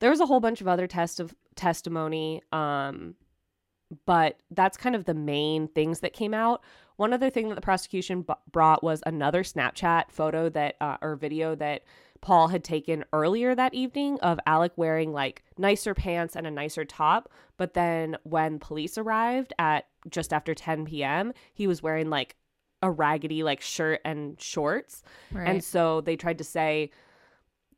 There 0.00 0.10
was 0.10 0.20
a 0.20 0.26
whole 0.26 0.40
bunch 0.40 0.60
of 0.60 0.68
other 0.68 0.86
test 0.86 1.18
of 1.20 1.34
testimony, 1.56 2.42
um, 2.52 3.14
but 4.06 4.40
that's 4.50 4.76
kind 4.76 4.94
of 4.94 5.06
the 5.06 5.14
main 5.14 5.68
things 5.68 6.00
that 6.00 6.12
came 6.12 6.34
out. 6.34 6.62
One 6.96 7.12
other 7.12 7.30
thing 7.30 7.48
that 7.48 7.54
the 7.54 7.60
prosecution 7.60 8.22
b- 8.22 8.34
brought 8.50 8.82
was 8.82 9.02
another 9.06 9.42
Snapchat 9.42 10.10
photo 10.10 10.48
that 10.50 10.76
uh, 10.80 10.98
or 11.00 11.16
video 11.16 11.54
that 11.56 11.82
Paul 12.20 12.48
had 12.48 12.64
taken 12.64 13.04
earlier 13.12 13.54
that 13.54 13.74
evening 13.74 14.18
of 14.20 14.40
Alec 14.46 14.72
wearing 14.76 15.12
like 15.12 15.42
nicer 15.56 15.94
pants 15.94 16.36
and 16.36 16.46
a 16.46 16.50
nicer 16.50 16.84
top. 16.84 17.30
But 17.56 17.74
then 17.74 18.16
when 18.24 18.58
police 18.58 18.98
arrived 18.98 19.52
at 19.58 19.86
just 20.10 20.32
after 20.32 20.54
10 20.54 20.84
p.m., 20.86 21.32
he 21.52 21.66
was 21.66 21.82
wearing 21.82 22.10
like 22.10 22.36
a 22.82 22.90
raggedy 22.90 23.42
like 23.42 23.60
shirt 23.60 24.00
and 24.04 24.40
shorts. 24.40 25.02
Right. 25.32 25.48
And 25.48 25.64
so 25.64 26.00
they 26.00 26.16
tried 26.16 26.38
to 26.38 26.44
say 26.44 26.90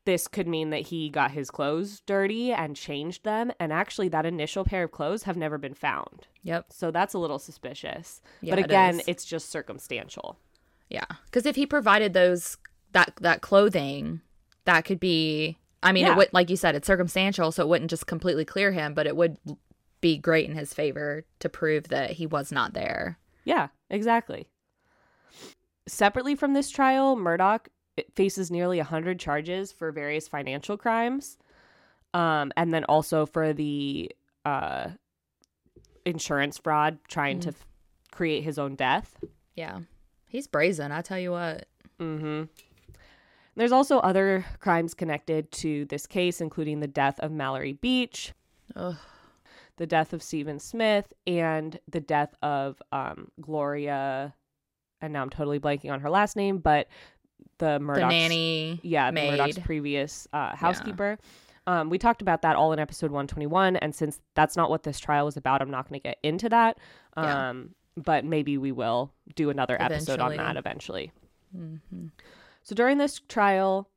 this 0.05 0.27
could 0.29 0.49
mean 0.49 0.71
that 0.71 0.81
he 0.83 1.09
got 1.11 1.31
his 1.31 1.51
clothes 1.51 2.01
dirty 2.01 2.53
and 2.53 2.75
changed 2.75 3.25
them. 3.25 3.53
And 3.61 3.73
actually, 3.73 4.09
that 4.09 4.27
initial 4.27 4.65
pair 4.65 4.85
of 4.85 4.93
clothes 4.93 5.25
have 5.25 5.37
never 5.37 5.59
been 5.59 5.75
found. 5.75 6.27
yep. 6.43 6.67
So 6.71 6.91
that's 6.91 7.15
a 7.15 7.19
little 7.19 7.39
suspicious. 7.39 8.21
Yeah, 8.41 8.55
but 8.57 8.65
again, 8.65 9.01
is. 9.01 9.05
it's 9.07 9.25
just 9.25 9.51
circumstantial. 9.51 10.39
Yeah. 10.89 11.05
Because 11.27 11.47
if 11.47 11.57
he 11.57 11.67
provided 11.67 12.13
those 12.15 12.57
that 12.93 13.13
that 13.21 13.41
clothing, 13.43 14.21
that 14.65 14.85
could 14.85 15.01
be. 15.01 15.59
I 15.83 15.93
mean, 15.93 16.05
Yeah. 16.07 16.13
it 16.13 16.17
would 16.17 16.29
like 16.33 16.51
you 16.51 16.57
said, 16.57 16.75
it's 16.75 16.87
circumstantial, 16.87 17.53
so 17.53 17.63
it 17.63 17.69
wouldn't 17.69 17.91
just 17.91 18.07
completely 18.07 18.45
clear 18.45 18.73
him, 18.73 18.93
but 18.95 19.07
it 19.07 19.17
would 19.17 19.37
be 20.01 20.17
great 20.17 20.49
in 20.49 20.57
his 20.57 20.73
favor 20.75 21.25
to 21.41 21.49
prove 21.49 21.89
that 21.89 22.13
he 22.13 22.27
was 22.27 22.51
not 22.51 22.75
there. 22.75 23.19
Yeah, 23.45 23.69
exactly. 23.89 24.49
Separately 25.87 26.35
from 26.35 26.55
this 26.55 26.71
trial, 26.71 27.17
Murdaugh 27.17 27.61
faces 28.15 28.51
nearly 28.51 28.79
100 28.79 29.19
charges 29.19 29.73
for 29.73 29.93
various 29.93 30.29
financial 30.29 30.77
crimes. 30.77 31.39
Um, 32.15 32.53
and 32.57 32.73
then 32.73 32.85
also 32.85 33.27
for 33.27 33.53
the 33.53 34.11
uh, 34.45 34.89
insurance 36.05 36.59
fraud, 36.59 36.99
trying 37.09 37.41
to 37.41 37.51
f- 37.51 37.67
create 38.11 38.43
his 38.43 38.59
own 38.59 38.75
death. 38.75 39.23
Yeah. 39.55 39.81
He's 40.27 40.47
brazen, 40.47 40.93
I 40.93 41.03
tell 41.03 41.19
you 41.19 41.33
what. 41.33 41.67
Mm-hmm. 42.01 42.45
There's 43.57 43.73
also 43.73 43.99
other 43.99 44.45
crimes 44.59 44.95
connected 44.95 45.53
to 45.53 45.85
this 45.87 46.07
case, 46.07 46.41
including 46.41 46.81
the 46.81 46.87
death 46.87 47.21
of 47.21 47.31
Mallory 47.31 47.75
Beach, 47.75 48.33
Ugh. 48.77 48.97
The 49.81 49.87
death 49.87 50.13
of 50.13 50.23
Stephen 50.23 50.59
Smith, 50.59 51.11
and 51.27 51.81
the 51.89 52.01
death 52.01 52.35
of 52.43 52.83
um, 52.93 53.31
Gloria. 53.41 54.35
And 55.01 55.15
now 55.15 55.23
I'm 55.23 55.31
totally 55.31 55.59
blanking 55.59 55.91
on 55.91 56.01
her 56.01 56.11
last 56.11 56.37
name, 56.37 56.59
but 56.59 56.89
the 57.59 57.79
The 57.79 58.07
nanny 58.07 58.79
yeah, 58.83 59.11
the 59.11 59.21
Murdaugh's 59.21 59.57
maid. 59.57 59.65
previous 59.65 60.29
uh, 60.33 60.55
housekeeper. 60.55 61.19
Um, 61.67 61.89
we 61.89 61.99
talked 61.99 62.23
about 62.23 62.43
that 62.43 62.57
all 62.57 62.73
in 62.73 62.79
episode 62.79 63.11
121, 63.11 63.77
and 63.77 63.95
since 63.95 64.21
that's 64.35 64.57
not 64.57 64.71
what 64.71 64.83
this 64.83 64.99
trial 64.99 65.25
was 65.25 65.37
about, 65.37 65.63
I'm 65.63 65.71
not 65.71 65.89
going 65.89 66.01
to 66.01 66.03
get 66.03 66.19
into 66.23 66.49
that. 66.49 66.79
Yeah. 67.17 67.51
Um, 67.51 67.75
but 67.97 68.25
maybe 68.25 68.59
we 68.59 68.73
will 68.73 69.13
do 69.35 69.51
another 69.51 69.81
episode 69.81 70.21
on 70.21 70.37
that 70.37 70.57
eventually. 70.57 71.13
Mm-hmm. 71.57 72.07
So 72.63 72.75
during 72.75 72.99
this 72.99 73.21
trial, 73.29 73.89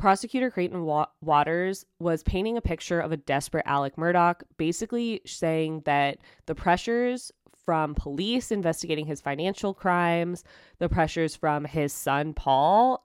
prosecutor 0.00 0.50
Creighton 0.50 0.84
Wa- 0.84 1.08
Waters 1.20 1.84
was 1.98 2.22
painting 2.22 2.56
a 2.56 2.62
picture 2.62 3.00
of 3.00 3.12
a 3.12 3.18
desperate 3.18 3.66
Alec 3.66 3.96
Murdaugh, 3.96 4.40
basically 4.56 5.20
saying 5.26 5.82
that 5.84 6.18
the 6.46 6.54
pressures 6.54 7.30
from 7.66 7.94
police 7.94 8.50
investigating 8.50 9.04
his 9.04 9.20
financial 9.20 9.74
crimes, 9.74 10.42
the 10.78 10.88
pressures 10.88 11.36
from 11.36 11.66
his 11.66 11.92
son 11.92 12.32
Paul 12.32 13.04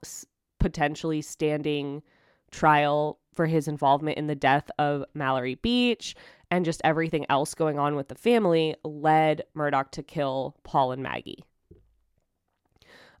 potentially 0.58 1.20
standing 1.20 2.02
trial 2.50 3.18
for 3.34 3.44
his 3.44 3.68
involvement 3.68 4.16
in 4.16 4.26
the 4.26 4.34
death 4.34 4.70
of 4.78 5.04
Mallory 5.12 5.56
Beach 5.56 6.16
and 6.50 6.64
just 6.64 6.80
everything 6.82 7.26
else 7.28 7.54
going 7.54 7.78
on 7.78 7.94
with 7.94 8.08
the 8.08 8.14
family 8.14 8.74
led 8.84 9.42
Murdaugh 9.54 9.90
to 9.90 10.02
kill 10.02 10.56
Paul 10.64 10.92
and 10.92 11.02
Maggie. 11.02 11.44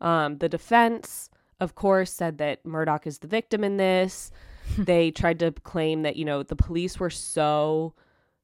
Um, 0.00 0.38
the 0.38 0.48
defense, 0.48 1.28
of 1.60 1.74
course, 1.74 2.12
said 2.12 2.38
that 2.38 2.64
Murdaugh 2.64 3.06
is 3.06 3.18
the 3.18 3.28
victim 3.28 3.64
in 3.64 3.76
this. 3.76 4.30
they 4.78 5.10
tried 5.10 5.38
to 5.38 5.52
claim 5.52 6.02
that, 6.02 6.16
you 6.16 6.24
know, 6.24 6.42
the 6.42 6.56
police 6.56 6.98
were 6.98 7.10
so 7.10 7.94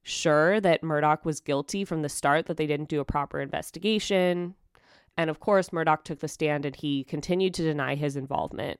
sure 0.03 0.59
that 0.59 0.81
Murdaugh 0.81 1.23
was 1.23 1.39
guilty 1.39 1.85
from 1.85 2.01
the 2.01 2.09
start 2.09 2.45
that 2.45 2.57
they 2.57 2.67
didn't 2.67 2.89
do 2.89 2.99
a 2.99 3.05
proper 3.05 3.39
investigation. 3.39 4.55
And 5.17 5.29
of 5.29 5.39
course, 5.39 5.69
Murdaugh 5.69 6.03
took 6.03 6.19
the 6.19 6.27
stand 6.27 6.65
and 6.65 6.75
he 6.75 7.03
continued 7.03 7.53
to 7.55 7.63
deny 7.63 7.95
his 7.95 8.15
involvement. 8.15 8.79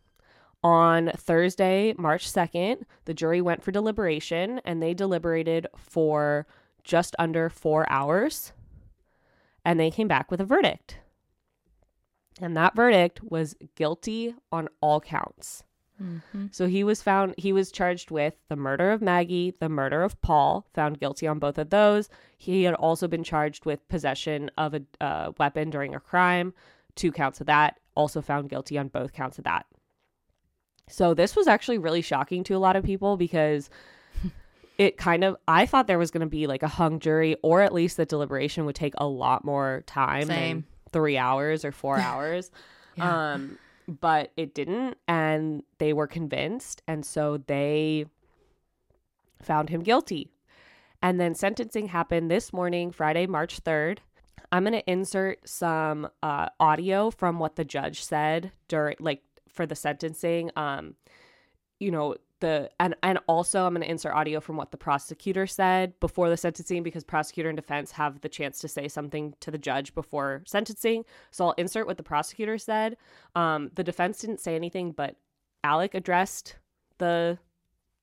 On 0.63 1.11
Thursday, 1.17 1.93
March 1.97 2.31
2nd, 2.31 2.83
the 3.05 3.13
jury 3.13 3.41
went 3.41 3.63
for 3.63 3.71
deliberation 3.71 4.61
and 4.63 4.81
they 4.81 4.93
deliberated 4.93 5.67
for 5.75 6.45
just 6.83 7.15
under 7.17 7.49
four 7.49 7.89
hours 7.89 8.53
and 9.65 9.79
they 9.79 9.91
came 9.91 10.07
back 10.07 10.29
with 10.29 10.39
a 10.39 10.45
verdict. 10.45 10.99
And 12.39 12.55
that 12.57 12.75
verdict 12.75 13.21
was 13.23 13.55
guilty 13.75 14.35
on 14.51 14.69
all 14.81 14.99
counts. 15.01 15.63
So 16.51 16.65
he 16.67 16.83
was 16.83 17.01
found, 17.03 17.35
he 17.37 17.53
was 17.53 17.71
charged 17.71 18.09
with 18.09 18.33
the 18.49 18.55
murder 18.55 18.91
of 18.91 19.03
Maggie, 19.03 19.53
the 19.59 19.69
murder 19.69 20.01
of 20.01 20.19
Paul, 20.21 20.65
found 20.73 20.99
guilty 20.99 21.27
on 21.27 21.37
both 21.37 21.59
of 21.59 21.69
those. 21.69 22.09
He 22.37 22.63
had 22.63 22.73
also 22.73 23.07
been 23.07 23.23
charged 23.23 23.65
with 23.65 23.87
possession 23.87 24.49
of 24.57 24.73
a 24.73 24.81
uh, 24.99 25.31
weapon 25.37 25.69
during 25.69 25.93
a 25.93 25.99
crime, 25.99 26.55
two 26.95 27.11
counts 27.11 27.39
of 27.39 27.45
that, 27.47 27.79
also 27.93 28.19
found 28.21 28.49
guilty 28.49 28.79
on 28.79 28.87
both 28.87 29.13
counts 29.13 29.37
of 29.37 29.43
that. 29.43 29.67
So 30.87 31.13
this 31.13 31.35
was 31.35 31.47
actually 31.47 31.77
really 31.77 32.01
shocking 32.01 32.43
to 32.45 32.53
a 32.53 32.59
lot 32.59 32.75
of 32.75 32.83
people 32.83 33.17
because 33.17 33.69
it 34.77 34.97
kind 34.97 35.23
of 35.23 35.37
I 35.47 35.65
thought 35.65 35.87
there 35.87 35.99
was 35.99 36.11
going 36.11 36.21
to 36.21 36.27
be 36.27 36.47
like 36.47 36.63
a 36.63 36.67
hung 36.67 36.99
jury 36.99 37.37
or 37.43 37.61
at 37.61 37.73
least 37.73 37.97
the 37.97 38.05
deliberation 38.05 38.65
would 38.65 38.75
take 38.75 38.93
a 38.97 39.07
lot 39.07 39.45
more 39.45 39.83
time 39.85 40.27
Same. 40.27 40.65
than 40.91 40.91
3 40.91 41.17
hours 41.17 41.63
or 41.63 41.71
4 41.71 41.97
hours. 41.99 42.51
Um 42.99 43.57
but 43.87 44.31
it 44.37 44.53
didn't 44.53 44.97
and 45.07 45.63
they 45.77 45.91
were 45.93 46.07
convinced 46.07 46.81
and 46.87 47.05
so 47.05 47.37
they 47.47 48.05
found 49.41 49.69
him 49.69 49.81
guilty. 49.81 50.29
And 51.01 51.19
then 51.19 51.33
sentencing 51.33 51.87
happened 51.87 52.29
this 52.29 52.53
morning, 52.53 52.91
Friday, 52.91 53.25
March 53.25 53.63
3rd. 53.63 53.99
I'm 54.51 54.63
going 54.63 54.73
to 54.73 54.91
insert 54.91 55.47
some 55.47 56.09
uh, 56.21 56.49
audio 56.59 57.09
from 57.09 57.39
what 57.39 57.55
the 57.55 57.65
judge 57.65 58.03
said 58.03 58.51
during, 58.67 58.97
like, 58.99 59.23
for 59.51 59.65
the 59.65 59.75
sentencing. 59.75 60.51
Um, 60.55 60.95
you 61.79 61.91
know, 61.91 62.15
the 62.41 62.69
and 62.79 62.95
and 63.01 63.19
also 63.27 63.65
I'm 63.65 63.73
going 63.73 63.83
to 63.83 63.89
insert 63.89 64.13
audio 64.13 64.39
from 64.41 64.57
what 64.57 64.71
the 64.71 64.77
prosecutor 64.77 65.47
said 65.47 65.97
before 65.99 66.29
the 66.29 66.37
sentencing 66.37 66.83
because 66.83 67.03
prosecutor 67.03 67.49
and 67.49 67.55
defense 67.55 67.91
have 67.91 68.21
the 68.21 68.29
chance 68.29 68.59
to 68.59 68.67
say 68.67 68.87
something 68.87 69.33
to 69.39 69.51
the 69.51 69.57
judge 69.57 69.93
before 69.93 70.43
sentencing. 70.45 71.05
So 71.31 71.45
I'll 71.45 71.51
insert 71.53 71.87
what 71.87 71.97
the 71.97 72.03
prosecutor 72.03 72.57
said. 72.57 72.97
Um, 73.35 73.71
the 73.75 73.83
defense 73.83 74.19
didn't 74.19 74.41
say 74.41 74.55
anything, 74.55 74.91
but 74.91 75.15
Alec 75.63 75.93
addressed 75.93 76.57
the 76.97 77.37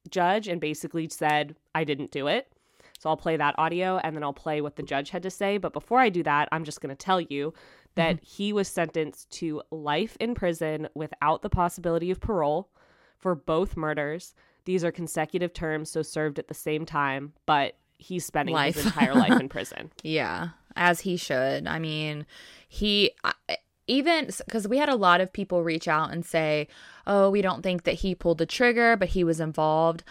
judge 0.08 0.48
and 0.48 0.60
basically 0.60 1.08
said, 1.08 1.56
"I 1.74 1.84
didn't 1.84 2.10
do 2.10 2.28
it." 2.28 2.52
So 2.98 3.10
I'll 3.10 3.16
play 3.16 3.36
that 3.36 3.54
audio 3.58 3.98
and 3.98 4.16
then 4.16 4.24
I'll 4.24 4.32
play 4.32 4.60
what 4.60 4.76
the 4.76 4.82
judge 4.82 5.10
had 5.10 5.22
to 5.22 5.30
say. 5.30 5.58
But 5.58 5.72
before 5.72 6.00
I 6.00 6.08
do 6.08 6.22
that, 6.24 6.48
I'm 6.50 6.64
just 6.64 6.80
going 6.80 6.94
to 6.94 6.96
tell 6.96 7.20
you 7.20 7.54
that 7.94 8.16
mm-hmm. 8.16 8.24
he 8.24 8.52
was 8.52 8.68
sentenced 8.68 9.30
to 9.30 9.62
life 9.70 10.16
in 10.20 10.34
prison 10.34 10.88
without 10.94 11.42
the 11.42 11.50
possibility 11.50 12.10
of 12.10 12.20
parole 12.20 12.70
for 13.18 13.34
both 13.34 13.76
murders. 13.76 14.34
These 14.64 14.84
are 14.84 14.92
consecutive 14.92 15.52
terms, 15.52 15.90
so 15.90 16.02
served 16.02 16.38
at 16.38 16.48
the 16.48 16.54
same 16.54 16.84
time, 16.86 17.32
but 17.46 17.76
he's 17.98 18.24
spending 18.24 18.54
Life. 18.54 18.76
his 18.76 18.86
entire 18.86 19.14
life 19.14 19.40
in 19.40 19.48
prison. 19.48 19.90
Yeah, 20.02 20.50
as 20.76 21.00
he 21.00 21.16
should. 21.16 21.66
I 21.66 21.78
mean, 21.78 22.26
he 22.68 23.12
I- 23.24 23.58
even 23.86 24.26
because 24.26 24.68
we 24.68 24.78
had 24.78 24.88
a 24.88 24.94
lot 24.94 25.20
of 25.20 25.32
people 25.32 25.64
reach 25.64 25.88
out 25.88 26.12
and 26.12 26.24
say, 26.24 26.68
"Oh, 27.06 27.30
we 27.30 27.42
don't 27.42 27.62
think 27.62 27.84
that 27.84 27.94
he 27.94 28.14
pulled 28.14 28.38
the 28.38 28.46
trigger, 28.46 28.96
but 28.96 29.08
he 29.08 29.24
was 29.24 29.40
involved." 29.40 30.04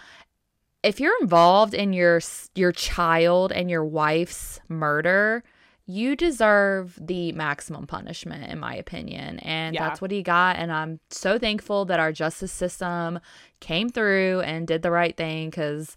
If 0.83 0.99
you're 0.99 1.19
involved 1.21 1.73
in 1.73 1.93
your 1.93 2.19
your 2.55 2.71
child 2.71 3.51
and 3.51 3.69
your 3.69 3.85
wife's 3.85 4.59
murder, 4.67 5.43
you 5.89 6.15
deserve 6.17 6.99
the 7.01 7.31
maximum 7.31 7.87
punishment 7.87 8.51
in 8.51 8.59
my 8.59 8.75
opinion 8.75 9.39
and 9.39 9.73
Yeah. 9.73 9.87
that's 9.87 10.01
what 10.01 10.11
he 10.11 10.21
got 10.21 10.57
and 10.57 10.69
i'm 10.71 10.99
so 11.09 11.39
thankful 11.39 11.85
that 11.85 11.97
our 11.99 12.11
justice 12.11 12.51
system 12.51 13.19
came 13.61 13.87
through 13.89 14.41
and 14.41 14.67
did 14.67 14.81
the 14.81 14.91
right 14.91 15.15
thing 15.15 15.49
because 15.49 15.95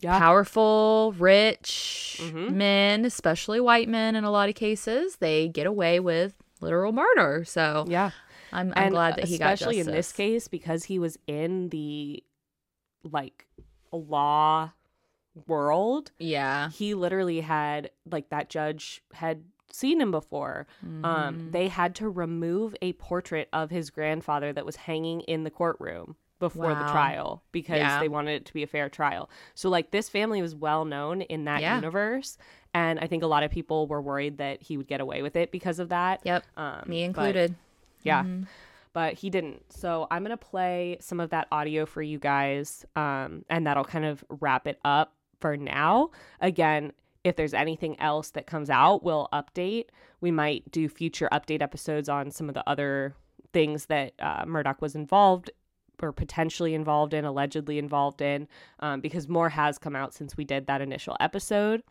Yeah. 0.00 0.18
powerful, 0.18 1.14
rich 1.18 2.18
Mhm. 2.20 2.50
men, 2.54 3.04
especially 3.04 3.60
white 3.60 3.88
men 3.88 4.16
in 4.16 4.24
a 4.24 4.30
lot 4.32 4.48
of 4.48 4.56
cases, 4.56 5.16
they 5.16 5.48
get 5.48 5.64
away 5.66 6.00
with 6.00 6.34
literal 6.60 6.90
murder. 6.92 7.44
So 7.44 7.84
Yeah. 7.88 8.10
I'm, 8.52 8.72
I'm 8.76 8.90
glad 8.90 9.16
that 9.16 9.24
he 9.28 9.38
got 9.38 9.52
especially 9.54 9.78
in 9.78 9.86
this 9.86 10.12
case 10.12 10.48
because 10.48 10.84
he 10.84 10.98
was 10.98 11.18
in 11.28 11.68
the 11.68 12.22
like 13.04 13.46
law 13.92 14.70
world 15.46 16.10
Yeah. 16.18 16.70
he 16.70 16.94
literally 16.94 17.40
had 17.40 17.90
like 18.10 18.28
that 18.30 18.48
judge 18.50 19.02
had 19.14 19.44
seen 19.70 20.00
him 20.00 20.10
before 20.10 20.66
Mm-hmm. 20.84 21.04
um 21.04 21.50
they 21.50 21.68
had 21.68 21.94
to 21.96 22.08
remove 22.08 22.74
a 22.82 22.92
portrait 22.94 23.48
of 23.52 23.70
his 23.70 23.90
grandfather 23.90 24.52
that 24.52 24.66
was 24.66 24.76
hanging 24.76 25.20
in 25.22 25.44
the 25.44 25.50
courtroom 25.50 26.16
before 26.38 26.74
the 26.74 26.84
trial 26.90 27.42
because 27.52 27.76
Yeah. 27.78 28.00
they 28.00 28.08
wanted 28.08 28.32
it 28.32 28.44
to 28.46 28.52
be 28.52 28.62
a 28.62 28.66
fair 28.66 28.88
trial 28.90 29.30
so 29.54 29.70
like 29.70 29.90
this 29.92 30.08
family 30.08 30.42
was 30.42 30.54
well 30.54 30.84
known 30.84 31.22
in 31.22 31.44
that 31.44 31.60
Yeah. 31.62 31.76
universe 31.76 32.36
and 32.74 32.98
i 33.00 33.06
think 33.06 33.22
a 33.22 33.26
lot 33.26 33.42
of 33.44 33.50
people 33.50 33.86
were 33.86 34.02
worried 34.02 34.38
that 34.38 34.60
he 34.62 34.76
would 34.76 34.88
get 34.88 35.00
away 35.00 35.22
with 35.22 35.36
it 35.36 35.50
because 35.52 35.78
of 35.78 35.88
that 35.90 36.20
Yep. 36.24 36.44
um 36.58 36.82
Me 36.86 37.02
included. 37.04 37.54
yeah. 38.02 38.24
But 38.94 39.14
he 39.14 39.30
didn't. 39.30 39.72
So 39.72 40.06
I'm 40.10 40.22
going 40.22 40.36
to 40.36 40.36
play 40.36 40.98
some 41.00 41.18
of 41.18 41.30
that 41.30 41.48
audio 41.50 41.86
for 41.86 42.02
you 42.02 42.18
guys. 42.18 42.84
Um, 42.94 43.42
and 43.48 43.66
that'll 43.66 43.84
kind 43.86 44.04
of 44.04 44.22
wrap 44.28 44.66
it 44.66 44.78
up 44.84 45.14
for 45.42 45.58
now. 45.58 46.08
Again, 46.40 46.92
if 47.24 47.36
there's 47.36 47.54
anything 47.54 48.00
else 48.00 48.30
that 48.30 48.46
comes 48.46 48.70
out, 48.70 49.04
we'll 49.04 49.28
update. 49.32 49.86
We 50.20 50.30
might 50.30 50.70
do 50.70 50.88
future 50.88 51.28
update 51.30 51.62
episodes 51.62 52.08
on 52.08 52.30
some 52.30 52.48
of 52.48 52.54
the 52.54 52.68
other 52.68 53.14
things 53.52 53.86
that 53.86 54.14
uh, 54.18 54.44
Murdaugh 54.44 54.80
was 54.80 54.94
involved 54.94 55.50
or 56.00 56.12
potentially 56.12 56.74
involved 56.74 57.14
in, 57.14 57.24
allegedly 57.24 57.78
involved 57.78 58.22
in, 58.22 58.48
um, 58.80 59.00
because 59.00 59.28
more 59.28 59.50
has 59.50 59.78
come 59.78 59.94
out 59.94 60.14
since 60.14 60.36
we 60.36 60.44
did 60.44 60.66
that 60.66 60.80
initial 60.80 61.16
episode. 61.20 61.82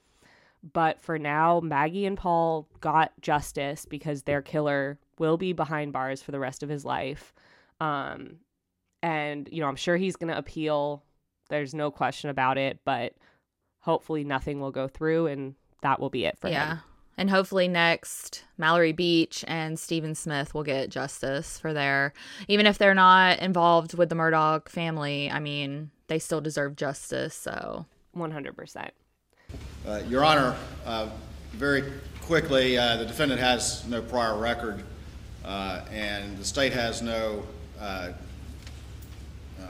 But 0.73 0.99
for 0.99 1.17
now, 1.17 1.61
Maggie 1.61 2.05
and 2.05 2.17
Paul 2.17 2.67
got 2.81 3.13
justice 3.21 3.85
because 3.85 4.23
their 4.23 4.41
killer 4.41 4.99
will 5.17 5.37
be 5.37 5.53
behind 5.53 5.93
bars 5.93 6.21
for 6.21 6.31
the 6.31 6.39
rest 6.39 6.61
of 6.61 6.69
his 6.69 6.83
life. 6.83 7.33
Um, 7.79 8.37
and, 9.01 9.47
you 9.51 9.61
know, 9.61 9.67
I'm 9.67 9.75
sure 9.77 9.97
he's 9.97 10.17
going 10.17 10.31
to 10.31 10.37
appeal. 10.37 11.03
There's 11.49 11.73
no 11.73 11.89
question 11.89 12.29
about 12.29 12.57
it. 12.57 12.79
But 12.85 13.13
hopefully 13.81 14.23
nothing 14.23 14.59
will 14.59 14.71
go 14.71 14.87
through 14.87 15.27
and 15.27 15.55
that 15.81 15.99
will 15.99 16.09
be 16.09 16.25
it 16.25 16.37
for 16.39 16.47
them. 16.47 16.53
yeah. 16.53 16.73
him. 16.75 16.79
And 17.17 17.29
hopefully 17.29 17.67
next, 17.67 18.45
Mallory 18.57 18.93
Beach 18.93 19.43
and 19.47 19.77
Stephen 19.77 20.15
Smith 20.15 20.53
will 20.53 20.63
get 20.63 20.89
justice 20.89 21.59
for 21.59 21.73
their, 21.73 22.13
even 22.47 22.65
if 22.65 22.77
they're 22.77 22.95
not 22.95 23.39
involved 23.39 23.95
with 23.95 24.09
the 24.09 24.15
Murdaugh 24.15 24.67
family. 24.67 25.29
I 25.29 25.39
mean, 25.39 25.91
they 26.07 26.19
still 26.19 26.41
deserve 26.41 26.75
justice. 26.75 27.35
So 27.35 27.85
100%. 28.15 28.89
Uh, 29.85 30.01
Your 30.07 30.23
Honor, 30.23 30.55
uh, 30.85 31.09
very 31.51 31.83
quickly, 32.21 32.77
uh, 32.77 32.97
the 32.97 33.05
defendant 33.05 33.41
has 33.41 33.85
no 33.87 34.01
prior 34.01 34.37
record, 34.37 34.83
uh, 35.43 35.81
and 35.91 36.37
the 36.37 36.45
state 36.45 36.73
has 36.73 37.01
no 37.01 37.43
uh, 37.79 38.11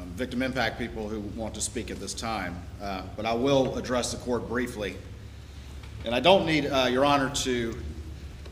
um, 0.01 0.09
victim 0.11 0.41
impact 0.41 0.79
people 0.79 1.07
who 1.07 1.19
want 1.39 1.53
to 1.55 1.61
speak 1.61 1.91
at 1.91 1.99
this 1.99 2.13
time. 2.13 2.61
Uh, 2.81 3.03
But 3.15 3.25
I 3.25 3.33
will 3.33 3.77
address 3.77 4.11
the 4.11 4.17
court 4.17 4.47
briefly. 4.47 4.95
And 6.05 6.15
I 6.15 6.19
don't 6.19 6.45
need, 6.45 6.65
uh, 6.65 6.87
Your 6.91 7.05
Honor, 7.05 7.29
to 7.43 7.75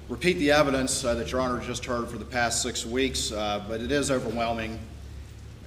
repeat 0.08 0.34
the 0.34 0.52
evidence 0.52 1.04
uh, 1.04 1.16
that 1.16 1.32
Your 1.32 1.42
Honor 1.42 1.60
just 1.66 1.86
heard 1.86 2.08
for 2.10 2.18
the 2.18 2.26
past 2.26 2.62
six 2.62 2.86
weeks, 2.86 3.32
uh, 3.32 3.64
but 3.68 3.82
it 3.82 3.92
is 3.92 4.12
overwhelming, 4.12 4.80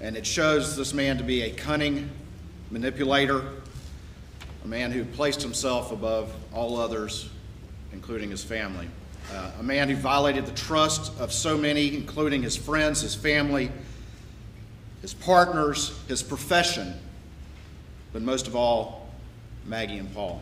and 0.00 0.16
it 0.16 0.26
shows 0.26 0.76
this 0.76 0.94
man 0.94 1.18
to 1.18 1.24
be 1.24 1.42
a 1.42 1.50
cunning 1.50 2.08
manipulator, 2.70 3.44
a 4.64 4.68
man 4.68 4.92
who 4.92 5.04
placed 5.04 5.42
himself 5.42 5.90
above 5.90 6.32
all 6.52 6.78
others, 6.78 7.28
including 7.92 8.30
his 8.30 8.44
family. 8.44 8.88
Uh, 9.32 9.50
a 9.60 9.62
man 9.62 9.88
who 9.88 9.96
violated 9.96 10.46
the 10.46 10.52
trust 10.52 11.12
of 11.18 11.32
so 11.32 11.56
many, 11.56 11.94
including 11.94 12.42
his 12.42 12.56
friends, 12.56 13.00
his 13.00 13.14
family, 13.14 13.70
his 15.02 15.12
partners, 15.12 15.98
his 16.08 16.22
profession, 16.22 16.94
but 18.12 18.22
most 18.22 18.46
of 18.46 18.56
all, 18.56 19.08
Maggie 19.66 19.98
and 19.98 20.12
Paul. 20.14 20.40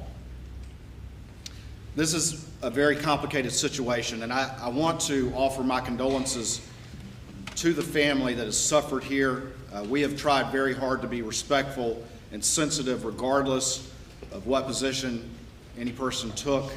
This 1.97 2.15
is 2.15 2.49
a 2.63 2.71
very 2.71 2.95
complicated 2.95 3.53
situation, 3.53 4.23
and 4.23 4.33
I, 4.33 4.55
I 4.61 4.69
want 4.69 5.01
to 5.03 5.33
offer 5.35 5.63
my 5.63 5.81
condolences 5.81 6.67
to 7.57 7.73
the 7.73 7.83
family 7.83 8.35
that 8.35 8.45
has 8.45 8.59
suffered 8.59 9.03
here. 9.03 9.53
Uh, 9.73 9.85
we 9.89 10.03
have 10.03 10.17
tried 10.17 10.53
very 10.53 10.75
hard 10.75 11.03
to 11.03 11.09
be 11.09 11.23
respectful 11.23 12.03
and 12.33 12.45
sensitive, 12.45 13.05
regardless 13.05 13.93
of 14.31 14.47
what 14.47 14.67
position 14.67 15.29
any 15.79 15.91
person 15.91 16.31
took, 16.33 16.71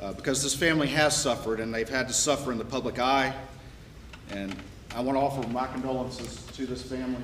uh, 0.00 0.12
because 0.12 0.42
this 0.42 0.54
family 0.54 0.88
has 0.88 1.16
suffered 1.16 1.60
and 1.60 1.72
they've 1.72 1.88
had 1.88 2.08
to 2.08 2.14
suffer 2.14 2.52
in 2.52 2.58
the 2.58 2.64
public 2.64 2.98
eye. 2.98 3.32
And 4.30 4.54
I 4.94 5.00
want 5.00 5.16
to 5.16 5.22
offer 5.22 5.48
my 5.48 5.66
condolences 5.68 6.44
to 6.54 6.66
this 6.66 6.82
family. 6.82 7.22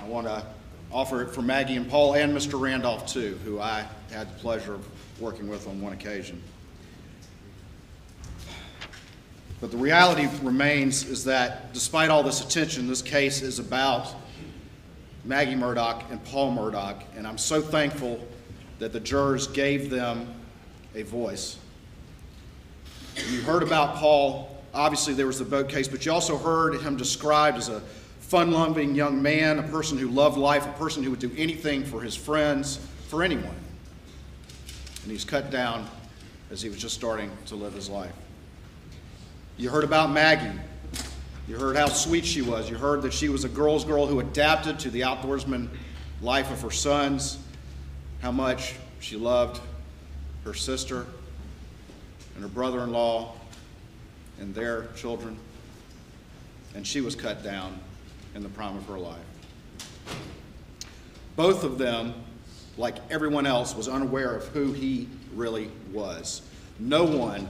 I 0.00 0.04
want 0.04 0.26
to 0.26 0.44
offer 0.90 1.22
it 1.22 1.30
for 1.30 1.42
Maggie 1.42 1.76
and 1.76 1.88
Paul 1.88 2.14
and 2.14 2.36
Mr. 2.36 2.60
Randolph, 2.60 3.06
too, 3.06 3.38
who 3.44 3.60
I 3.60 3.86
had 4.10 4.28
the 4.28 4.38
pleasure 4.40 4.74
of 4.74 5.20
working 5.20 5.48
with 5.48 5.68
on 5.68 5.80
one 5.80 5.92
occasion. 5.92 6.42
But 9.60 9.70
the 9.70 9.76
reality 9.76 10.28
remains 10.42 11.04
is 11.04 11.24
that 11.24 11.72
despite 11.72 12.10
all 12.10 12.24
this 12.24 12.44
attention, 12.44 12.88
this 12.88 13.02
case 13.02 13.40
is 13.40 13.60
about 13.60 14.12
Maggie 15.24 15.54
Murdaugh 15.54 16.10
and 16.10 16.22
Paul 16.24 16.52
Murdaugh, 16.52 17.00
and 17.16 17.28
I'm 17.28 17.38
so 17.38 17.60
thankful 17.60 18.26
that 18.80 18.92
the 18.92 19.00
jurors 19.00 19.46
gave 19.46 19.88
them 19.88 20.34
a 20.96 21.02
voice. 21.02 21.58
You 23.30 23.40
heard 23.42 23.62
about 23.62 23.96
Paul. 23.96 24.57
Obviously, 24.74 25.14
there 25.14 25.26
was 25.26 25.38
the 25.38 25.44
boat 25.44 25.68
case, 25.68 25.88
but 25.88 26.04
you 26.04 26.12
also 26.12 26.36
heard 26.36 26.80
him 26.80 26.96
described 26.96 27.56
as 27.56 27.68
a 27.68 27.80
fun 28.20 28.50
loving 28.50 28.94
young 28.94 29.22
man, 29.22 29.58
a 29.58 29.62
person 29.62 29.96
who 29.96 30.08
loved 30.08 30.36
life, 30.36 30.66
a 30.66 30.72
person 30.72 31.02
who 31.02 31.10
would 31.10 31.18
do 31.18 31.32
anything 31.36 31.84
for 31.84 32.02
his 32.02 32.14
friends, 32.14 32.78
for 33.08 33.22
anyone. 33.22 33.56
And 35.02 35.10
he's 35.10 35.24
cut 35.24 35.50
down 35.50 35.88
as 36.50 36.60
he 36.60 36.68
was 36.68 36.78
just 36.78 36.94
starting 36.94 37.30
to 37.46 37.54
live 37.54 37.72
his 37.72 37.88
life. 37.88 38.12
You 39.56 39.70
heard 39.70 39.84
about 39.84 40.10
Maggie. 40.10 40.58
You 41.48 41.56
heard 41.56 41.76
how 41.76 41.88
sweet 41.88 42.26
she 42.26 42.42
was. 42.42 42.68
You 42.68 42.76
heard 42.76 43.00
that 43.02 43.14
she 43.14 43.30
was 43.30 43.44
a 43.44 43.48
girl's 43.48 43.84
girl 43.84 44.06
who 44.06 44.20
adapted 44.20 44.78
to 44.80 44.90
the 44.90 45.00
outdoorsman 45.00 45.70
life 46.20 46.50
of 46.50 46.60
her 46.60 46.70
sons, 46.70 47.38
how 48.20 48.30
much 48.30 48.74
she 49.00 49.16
loved 49.16 49.60
her 50.44 50.52
sister 50.52 51.06
and 52.34 52.42
her 52.42 52.48
brother 52.48 52.84
in 52.84 52.92
law 52.92 53.34
and 54.40 54.54
their 54.54 54.88
children. 54.96 55.36
And 56.74 56.86
she 56.86 57.00
was 57.00 57.14
cut 57.14 57.42
down 57.42 57.78
in 58.34 58.42
the 58.42 58.48
prime 58.48 58.76
of 58.76 58.86
her 58.86 58.98
life. 58.98 59.18
Both 61.36 61.64
of 61.64 61.78
them, 61.78 62.14
like 62.76 62.96
everyone 63.10 63.46
else, 63.46 63.74
was 63.74 63.88
unaware 63.88 64.34
of 64.34 64.46
who 64.48 64.72
he 64.72 65.08
really 65.34 65.70
was. 65.92 66.42
No 66.78 67.04
one 67.04 67.48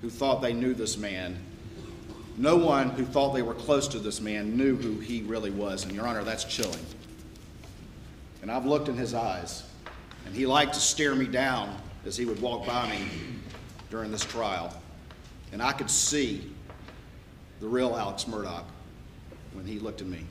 who 0.00 0.10
thought 0.10 0.42
they 0.42 0.52
knew 0.52 0.74
this 0.74 0.96
man, 0.96 1.38
no 2.38 2.56
one 2.56 2.90
who 2.90 3.04
thought 3.04 3.32
they 3.32 3.42
were 3.42 3.54
close 3.54 3.88
to 3.88 3.98
this 3.98 4.20
man 4.20 4.56
knew 4.56 4.76
who 4.76 4.98
he 5.00 5.22
really 5.22 5.50
was. 5.50 5.84
And, 5.84 5.94
Your 5.94 6.06
Honor, 6.06 6.22
that's 6.22 6.44
chilling. 6.44 6.84
And 8.42 8.50
I've 8.50 8.66
looked 8.66 8.88
in 8.88 8.96
his 8.96 9.14
eyes, 9.14 9.64
and 10.26 10.34
he 10.34 10.46
liked 10.46 10.74
to 10.74 10.80
stare 10.80 11.14
me 11.14 11.26
down 11.26 11.74
as 12.04 12.16
he 12.16 12.26
would 12.26 12.40
walk 12.40 12.66
by 12.66 12.90
me 12.90 13.08
during 13.90 14.10
this 14.12 14.24
trial. 14.24 14.74
And 15.56 15.62
I 15.62 15.72
could 15.72 15.90
see 15.90 16.52
the 17.60 17.66
real 17.66 17.96
Alex 17.96 18.24
Murdaugh 18.24 18.62
when 19.54 19.64
he 19.64 19.78
looked 19.78 20.02
at 20.02 20.06
me. 20.06 20.22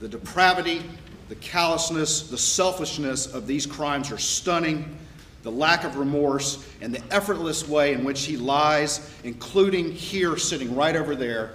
The 0.00 0.08
depravity, 0.08 0.82
the 1.28 1.36
callousness, 1.36 2.22
the 2.22 2.38
selfishness 2.38 3.32
of 3.32 3.46
these 3.46 3.66
crimes 3.66 4.10
are 4.10 4.18
stunning. 4.18 4.98
The 5.44 5.52
lack 5.52 5.84
of 5.84 5.96
remorse 5.96 6.68
and 6.80 6.92
the 6.92 7.00
effortless 7.14 7.68
way 7.68 7.92
in 7.92 8.02
which 8.02 8.24
he 8.24 8.36
lies, 8.36 9.14
including 9.22 9.92
here 9.92 10.36
sitting 10.36 10.74
right 10.74 10.96
over 10.96 11.14
there 11.14 11.52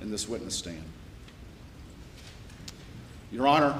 in 0.00 0.10
this 0.10 0.28
witness 0.28 0.56
stand. 0.56 0.82
Your 3.30 3.46
Honor, 3.46 3.76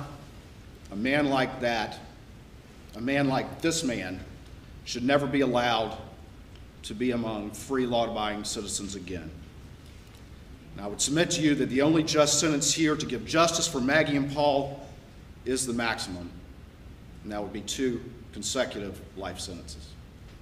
a 0.93 0.97
man 0.97 1.31
like 1.31 1.61
that, 1.63 1.99
a 2.95 3.01
man 3.01 3.27
like 3.27 3.61
this 3.61 3.83
man, 3.83 4.21
should 4.85 5.03
never 5.03 5.27
be 5.27 5.41
allowed 5.41 5.99
to 6.85 6.95
be 6.95 7.13
among 7.13 7.51
free 7.51 7.87
law 7.87 8.11
abiding 8.11 8.45
citizens 8.45 8.95
again. 8.95 9.31
And 10.75 10.85
I 10.85 10.89
would 10.89 11.01
submit 11.01 11.31
to 11.33 11.43
you 11.43 11.55
that 11.57 11.69
the 11.69 11.83
only 11.83 12.03
just 12.03 12.41
sentence 12.41 12.73
here 12.73 12.97
to 12.97 13.07
give 13.07 13.25
justice 13.27 13.69
for 13.69 13.81
Maggie 13.81 14.17
and 14.17 14.33
Paul 14.33 14.87
is 15.45 15.67
the 15.67 15.73
maximum, 15.73 16.31
and 17.23 17.33
that 17.33 17.43
would 17.43 17.53
be 17.53 17.61
two 17.61 18.03
consecutive 18.33 19.01
life 19.17 19.39
sentences. 19.39 19.89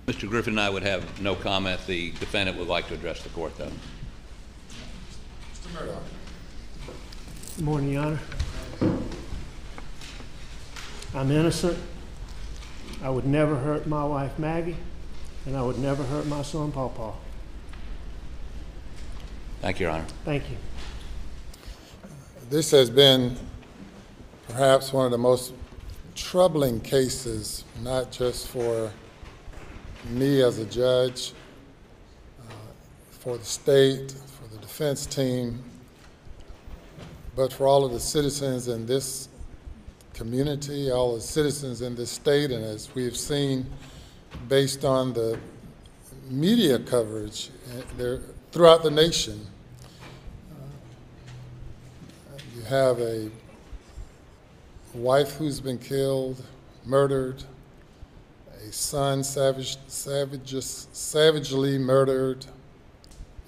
Mr. 0.06 0.28
Griffin 0.28 0.54
and 0.54 0.60
I 0.60 0.70
would 0.70 0.82
have 0.82 1.20
no 1.20 1.34
comment. 1.34 1.80
The 1.86 2.10
defendant 2.12 2.58
would 2.58 2.68
like 2.68 2.88
to 2.88 2.94
address 2.94 3.22
the 3.22 3.28
court, 3.30 3.56
though. 3.58 3.70
Mr. 5.54 5.68
Murdaugh. 5.74 5.98
Good 7.56 7.64
morning, 7.64 7.92
Your 7.92 8.02
Honor. 8.02 8.20
I'm 11.14 11.30
innocent. 11.30 11.78
I 13.02 13.10
would 13.10 13.26
never 13.26 13.56
hurt 13.56 13.86
my 13.86 14.04
wife 14.04 14.38
Maggie, 14.38 14.76
and 15.46 15.56
I 15.56 15.62
would 15.62 15.78
never 15.78 16.02
hurt 16.02 16.26
my 16.26 16.42
son 16.42 16.72
Paul 16.72 16.90
Paul. 16.90 17.18
Thank 19.60 19.80
you, 19.80 19.86
Your 19.86 19.94
Honor. 19.94 20.06
Thank 20.24 20.48
you. 20.50 20.56
This 22.48 22.70
has 22.70 22.90
been 22.90 23.36
perhaps 24.48 24.92
one 24.92 25.04
of 25.04 25.10
the 25.10 25.18
most 25.18 25.52
troubling 26.14 26.80
cases, 26.80 27.64
not 27.82 28.10
just 28.10 28.48
for 28.48 28.90
me 30.08 30.42
as 30.42 30.58
a 30.58 30.64
judge, 30.64 31.32
uh, 32.40 32.52
for 33.10 33.36
the 33.38 33.44
state, 33.44 34.12
for 34.12 34.48
the 34.54 34.60
defense 34.60 35.06
team, 35.06 35.62
but 37.36 37.52
for 37.52 37.66
all 37.66 37.84
of 37.84 37.92
the 37.92 38.00
citizens 38.00 38.68
in 38.68 38.86
this 38.86 39.28
community, 40.14 40.90
all 40.90 41.14
the 41.14 41.20
citizens 41.20 41.82
in 41.82 41.94
this 41.94 42.10
state, 42.10 42.50
and 42.50 42.64
as 42.64 42.94
we've 42.94 43.16
seen 43.16 43.66
based 44.48 44.84
on 44.84 45.12
the 45.12 45.38
media 46.28 46.78
coverage 46.78 47.50
uh, 47.70 47.82
there 47.96 48.20
throughout 48.52 48.82
the 48.82 48.90
nation. 48.90 49.46
Uh, 50.52 52.38
you 52.56 52.62
have 52.62 53.00
a 53.00 53.30
wife 54.94 55.36
who's 55.36 55.60
been 55.60 55.78
killed, 55.78 56.42
murdered, 56.84 57.42
a 58.68 58.72
son 58.72 59.22
savage, 59.24 59.76
savage, 59.88 60.54
savagely 60.62 61.78
murdered, 61.78 62.46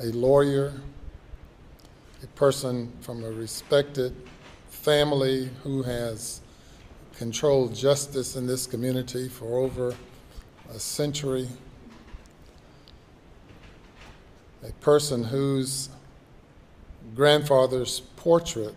a 0.01 0.07
lawyer, 0.07 0.73
a 2.23 2.27
person 2.29 2.93
from 3.01 3.25
a 3.25 3.31
respected 3.31 4.15
family 4.69 5.51
who 5.63 5.83
has 5.83 6.41
controlled 7.17 7.75
justice 7.75 8.37
in 8.37 8.47
this 8.47 8.67
community 8.67 9.29
for 9.29 9.59
over 9.59 9.95
a 10.75 10.81
century, 10.81 11.49
a 14.67 14.73
person 14.75 15.25
whose 15.25 15.91
grandfather's 17.15 18.01
portrait 18.17 18.75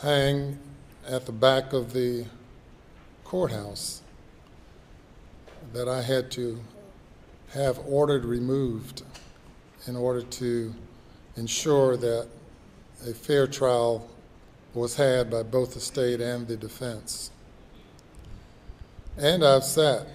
hang 0.00 0.58
at 1.06 1.26
the 1.26 1.32
back 1.32 1.72
of 1.72 1.92
the 1.92 2.24
courthouse 3.24 4.02
that 5.72 5.88
I 5.88 6.02
had 6.02 6.30
to 6.32 6.60
have 7.52 7.78
ordered 7.86 8.24
removed 8.24 9.02
in 9.86 9.96
order 9.96 10.22
to 10.22 10.74
ensure 11.36 11.96
that 11.96 12.26
a 13.06 13.12
fair 13.12 13.46
trial 13.46 14.08
was 14.74 14.96
had 14.96 15.30
by 15.30 15.42
both 15.42 15.74
the 15.74 15.80
state 15.80 16.20
and 16.20 16.48
the 16.48 16.56
defense. 16.56 17.30
And 19.18 19.42
I've 19.42 19.64
sat 19.64 20.06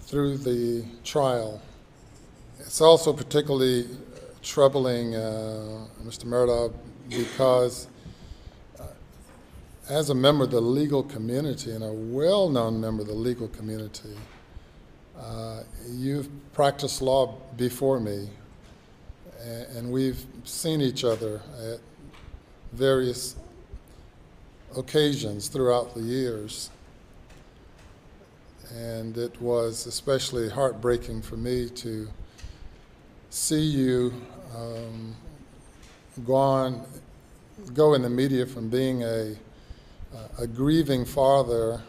through 0.00 0.38
the 0.38 0.84
trial. 1.04 1.62
It's 2.58 2.80
also 2.80 3.12
particularly 3.12 3.86
troubling, 4.42 5.14
uh, 5.14 5.86
Mr. 6.02 6.24
Murdaugh, 6.24 6.74
because 7.08 7.86
as 9.88 10.10
a 10.10 10.14
member 10.16 10.44
of 10.44 10.50
the 10.50 10.60
legal 10.60 11.04
community 11.04 11.70
and 11.70 11.84
a 11.84 11.92
well 11.92 12.48
known 12.48 12.80
member 12.80 13.02
of 13.02 13.08
the 13.08 13.14
legal 13.14 13.46
community, 13.46 14.16
uh, 15.16 15.60
you've 15.88 16.28
practiced 16.54 17.02
law 17.02 17.36
before 17.56 18.00
me, 18.00 18.28
and 19.76 19.92
we've 19.92 20.26
seen 20.42 20.80
each 20.80 21.04
other 21.04 21.40
at 21.62 21.78
various 22.72 23.36
occasions 24.76 25.46
throughout 25.46 25.94
the 25.94 26.02
years. 26.02 26.70
And 28.74 29.16
it 29.16 29.40
was 29.40 29.86
especially 29.86 30.48
heartbreaking 30.48 31.22
for 31.22 31.36
me 31.36 31.68
to 31.70 32.08
see 33.30 33.60
you 33.60 34.12
um, 34.56 35.14
go 36.26 36.34
on, 36.34 36.84
go 37.72 37.94
in 37.94 38.02
the 38.02 38.10
media 38.10 38.46
from 38.46 38.68
being 38.68 39.02
a 39.02 39.36
a 40.38 40.46
grieving 40.46 41.04
father 41.04 41.80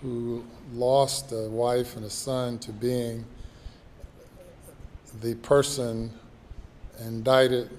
who 0.00 0.44
lost 0.74 1.32
a 1.32 1.48
wife 1.48 1.96
and 1.96 2.04
a 2.04 2.10
son 2.10 2.58
to 2.58 2.72
being 2.72 3.24
the 5.20 5.34
person 5.36 6.10
indicted 7.04 7.70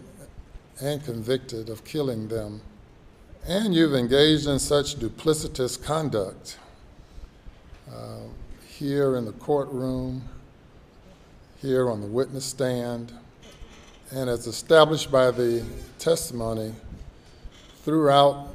and 0.81 1.03
convicted 1.03 1.69
of 1.69 1.83
killing 1.83 2.27
them. 2.27 2.61
And 3.47 3.75
you've 3.75 3.95
engaged 3.95 4.47
in 4.47 4.59
such 4.59 4.95
duplicitous 4.95 5.81
conduct 5.81 6.57
uh, 7.93 8.19
here 8.67 9.17
in 9.17 9.25
the 9.25 9.31
courtroom, 9.33 10.23
here 11.61 11.89
on 11.89 12.01
the 12.01 12.07
witness 12.07 12.45
stand, 12.45 13.11
and 14.11 14.29
as 14.29 14.47
established 14.47 15.11
by 15.11 15.31
the 15.31 15.63
testimony 15.99 16.73
throughout 17.83 18.47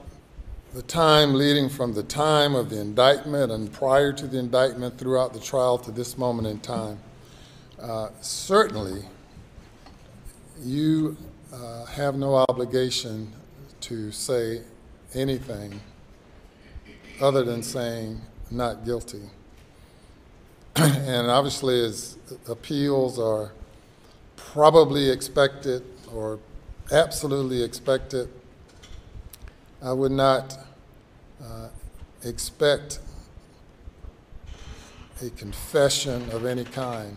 the 0.74 0.82
time 0.82 1.34
leading 1.34 1.68
from 1.68 1.94
the 1.94 2.02
time 2.02 2.54
of 2.54 2.68
the 2.68 2.80
indictment 2.80 3.50
and 3.50 3.72
prior 3.72 4.12
to 4.12 4.26
the 4.26 4.38
indictment 4.38 4.98
throughout 4.98 5.32
the 5.32 5.40
trial 5.40 5.78
to 5.78 5.90
this 5.90 6.18
moment 6.18 6.46
in 6.46 6.60
time. 6.60 6.98
Uh, 7.80 8.08
certainly, 8.20 9.02
you 10.62 11.16
uh, 11.52 11.84
have 11.86 12.16
no 12.16 12.34
obligation 12.34 13.32
to 13.80 14.12
say 14.12 14.60
anything 15.14 15.80
other 17.20 17.42
than 17.42 17.62
saying 17.62 18.20
not 18.50 18.84
guilty. 18.84 19.22
and 20.76 21.30
obviously, 21.30 21.84
as 21.84 22.16
appeals 22.48 23.18
are 23.18 23.52
probably 24.36 25.10
expected 25.10 25.82
or 26.12 26.38
absolutely 26.90 27.62
expected. 27.62 28.28
I 29.82 29.92
would 29.92 30.12
not 30.12 30.58
uh, 31.42 31.68
expect 32.24 33.00
a 35.22 35.30
confession 35.30 36.30
of 36.30 36.44
any 36.44 36.64
kind. 36.64 37.16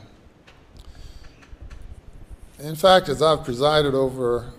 In 2.60 2.76
fact, 2.76 3.10
as 3.10 3.22
I've 3.22 3.44
presided 3.44 3.96
over 3.96 4.52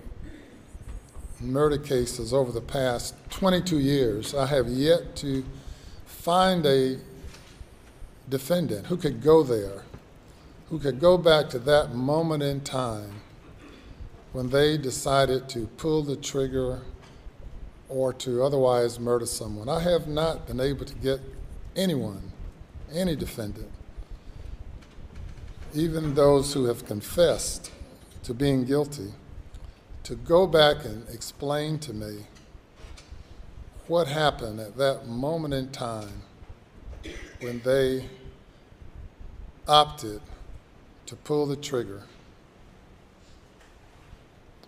murder 1.41 1.79
cases 1.79 2.33
over 2.33 2.51
the 2.53 2.61
past 2.61 3.15
22 3.31 3.79
years, 3.79 4.35
I 4.35 4.47
have 4.47 4.69
yet 4.69 5.15
to 5.17 5.45
find 6.23 6.65
a 6.67 6.97
defendant 8.29 8.87
who 8.87 8.97
could 8.97 9.21
go 9.21 9.43
there, 9.43 9.83
who 10.71 10.79
could 10.79 11.01
go 11.01 11.19
back 11.19 11.51
to 11.51 11.59
that 11.59 11.93
moment 11.93 12.41
in 12.45 12.61
time 12.61 13.11
when 14.33 14.49
they 14.51 14.79
decided 14.79 15.49
to 15.49 15.67
pull 15.79 16.01
the 16.01 16.15
trigger 16.15 16.81
or 17.89 18.13
to 18.13 18.41
otherwise 18.41 19.01
murder 19.01 19.27
someone. 19.27 19.69
I 19.69 19.81
have 19.81 20.07
not 20.07 20.47
been 20.47 20.61
able 20.61 20.85
to 20.85 20.95
get 20.95 21.19
anyone, 21.75 22.31
any 22.93 23.17
defendant, 23.17 23.71
even 25.75 26.15
those 26.15 26.55
who 26.55 26.67
have 26.67 26.87
confessed 26.87 27.73
to 28.23 28.33
being 28.33 28.65
guilty, 28.65 29.13
to 30.05 30.15
go 30.15 30.47
back 30.47 30.85
and 30.85 31.05
explain 31.09 31.81
to 31.81 31.93
me 31.93 32.27
what 33.93 34.09
happened 34.09 34.59
at 34.59 34.75
that 34.79 35.07
moment 35.07 35.53
in 35.53 35.69
time 35.69 36.23
when 37.43 37.61
they 37.61 38.03
opted 39.69 40.19
to 41.05 41.15
pull 41.15 41.45
the 41.45 41.57
trigger, 41.57 42.01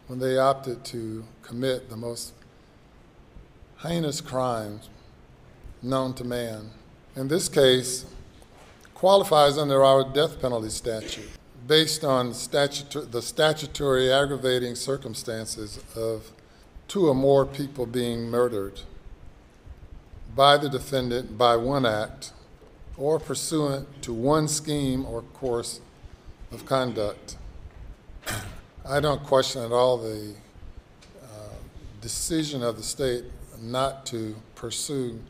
when 0.09 0.19
they 0.19 0.37
opted 0.37 0.85
to 0.85 1.25
commit 1.41 1.89
the 1.89 1.97
most 1.97 2.35
heinous 3.81 4.21
crimes 4.21 4.91
known 5.81 6.13
to 6.13 6.23
man. 6.23 6.69
In 7.17 7.29
this 7.29 7.49
case, 7.49 8.05
qualifies 8.93 9.57
under 9.57 9.83
our 9.83 10.05
death 10.05 10.39
penalty 10.39 10.69
statute 10.69 11.31
based 11.67 12.05
on 12.05 12.29
the 12.29 13.23
statutory 13.23 14.13
aggravating 14.13 14.75
circumstances 14.75 15.83
of 15.97 16.31
two 16.89 17.09
or 17.09 17.15
more 17.15 17.47
people 17.47 17.87
being 17.87 18.29
murdered 18.29 18.83
by 20.35 20.57
the 20.57 20.69
defendant 20.69 21.39
by 21.39 21.57
one 21.57 21.87
act 21.87 22.33
or 22.97 23.19
pursuant 23.19 24.03
to 24.03 24.13
one 24.13 24.49
scheme 24.49 25.05
or 25.07 25.23
course 25.23 25.81
of 26.53 26.65
conduct. 26.67 27.37
I 28.87 29.01
don't 29.01 29.23
question 29.25 29.63
at 29.63 29.73
all 29.73 29.97
the 29.97 30.35
uh, 31.23 31.27
decision 32.01 32.63
of 32.63 32.77
the 32.77 32.83
state 32.83 33.25
not 33.61 34.07
to 34.07 34.37
pursue 34.55 35.21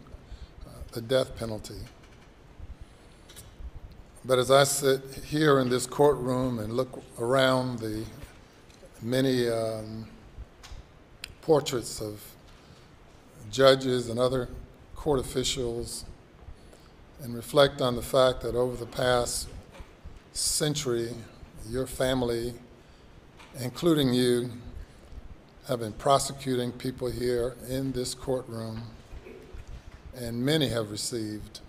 uh, 0.66 0.70
the 0.92 1.00
death 1.00 1.36
penalty. 1.38 1.78
But 4.24 4.38
as 4.38 4.50
I 4.50 4.64
sit 4.64 5.02
here 5.26 5.60
in 5.60 5.68
this 5.68 5.86
courtroom 5.86 6.58
and 6.58 6.72
look 6.72 7.02
around 7.18 7.78
the 7.78 8.04
many 9.02 9.48
um, 9.48 10.06
portraits 11.42 12.00
of 12.00 12.22
judges 13.50 14.08
and 14.08 14.18
other 14.18 14.48
court 15.04 15.20
officials 15.20 16.06
and 17.22 17.34
reflect 17.34 17.82
on 17.82 17.94
the 17.94 18.00
fact 18.00 18.40
that 18.40 18.54
over 18.54 18.74
the 18.74 18.90
past 18.90 19.50
century, 20.32 21.10
your 21.68 21.86
family, 21.86 22.54
including 23.60 24.14
you, 24.14 24.50
have 25.68 25.80
been 25.80 25.92
prosecuting 25.92 26.72
people 26.72 27.10
here 27.10 27.54
in 27.68 27.92
this 27.92 28.14
courtroom, 28.14 28.80
and 30.16 30.42
many 30.42 30.68
have 30.68 30.90
received 30.90 31.60